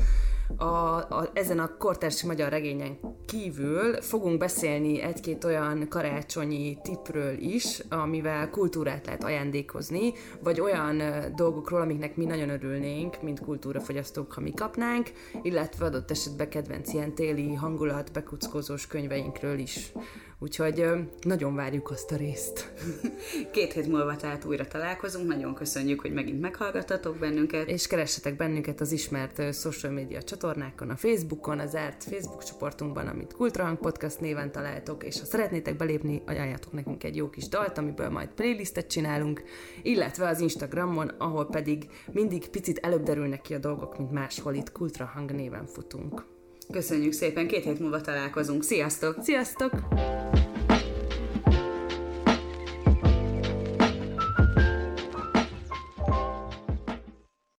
a, 0.56 0.66
a, 0.66 1.30
ezen 1.34 1.60
a 1.60 1.78
kortárs 1.78 2.24
magyar 2.24 2.50
regényen 2.50 2.98
kívül 3.26 4.02
fogunk 4.02 4.38
beszélni 4.38 5.02
egy-két 5.02 5.44
olyan 5.44 5.88
karácsonyi 5.90 6.78
tipről 6.82 7.38
is, 7.40 7.82
amivel 7.90 8.50
kultúrát 8.50 9.06
lehet 9.06 9.24
ajándékozni, 9.24 10.14
vagy 10.44 10.60
olyan 10.60 11.02
dolgokról, 11.36 11.82
amiknek 11.82 12.16
mi 12.16 12.26
nagyon 12.26 12.50
örülnénk, 12.50 13.22
mint 13.22 13.40
kultúrafogyasztók, 13.60 14.34
ha 14.34 14.42
mi 14.42 14.54
kapnánk, 14.54 15.12
illetve 15.42 15.86
adott 15.86 16.12
esetben 16.12 16.50
kedvenc 16.50 16.94
ilyen 16.94 17.14
téli 17.14 17.54
hangulat, 17.54 18.12
bekuckózós 18.12 18.88
könyveinkről 18.88 19.60
is. 19.60 19.92
Úgyhogy 20.40 20.86
nagyon 21.22 21.56
várjuk 21.56 21.90
azt 21.90 22.12
a 22.12 22.16
részt. 22.16 22.74
Két 23.52 23.74
hét 23.74 23.88
múlva 23.88 24.16
tehát 24.16 24.46
újra 24.46 24.68
találkozunk, 24.68 25.28
nagyon 25.28 25.54
köszönjük, 25.54 26.02
hogy 26.02 26.14
megint 26.14 26.42
meghallgattatok 26.42 27.18
bennünket. 27.18 27.68
És 27.68 27.88
keressetek 27.88 28.36
bennünket 28.36 28.82
az 28.82 28.92
ismert 28.92 29.54
social 29.54 29.92
media 29.92 30.24
csatornákon, 30.24 30.90
a 30.90 30.96
Facebookon, 30.96 31.60
az 31.60 31.70
zárt 31.70 32.04
Facebook 32.04 32.44
csoportunkban, 32.44 33.08
amit 33.08 33.34
Kultrahang 33.34 33.78
Podcast 33.78 34.20
néven 34.20 34.52
találtok, 34.52 35.04
és 35.04 35.20
ha 35.20 35.26
szeretnétek 35.26 35.78
belépni, 35.78 36.22
ajánljatok 36.26 36.74
nekünk 36.74 37.04
egy 37.04 37.16
jó 37.16 37.30
kis 37.30 37.48
dalt, 37.48 37.78
amiből 37.78 38.10
majd 38.10 38.30
playlistet 38.30 38.88
csinálunk, 38.88 39.44
illetve 39.84 40.28
az 40.28 40.40
Instagramon, 40.40 41.08
ahol 41.08 41.46
pedig 41.46 41.90
mindig 42.12 42.50
picit 42.50 42.78
előbb 42.78 43.04
derülnek 43.04 43.42
ki 43.42 43.54
a 43.54 43.60
dolgok, 43.60 43.98
mint 43.98 44.12
máshol 44.12 44.54
itt 44.54 44.72
Kultrahang 44.72 45.32
néven 45.32 45.66
futunk. 45.66 46.37
Köszönjük 46.72 47.14
szépen, 47.14 47.48
két 47.48 47.64
hét 47.64 47.80
múlva 47.80 48.02
találkozunk. 48.02 48.64
Sziasztok! 48.64 49.16
Sziasztok! 49.24 49.72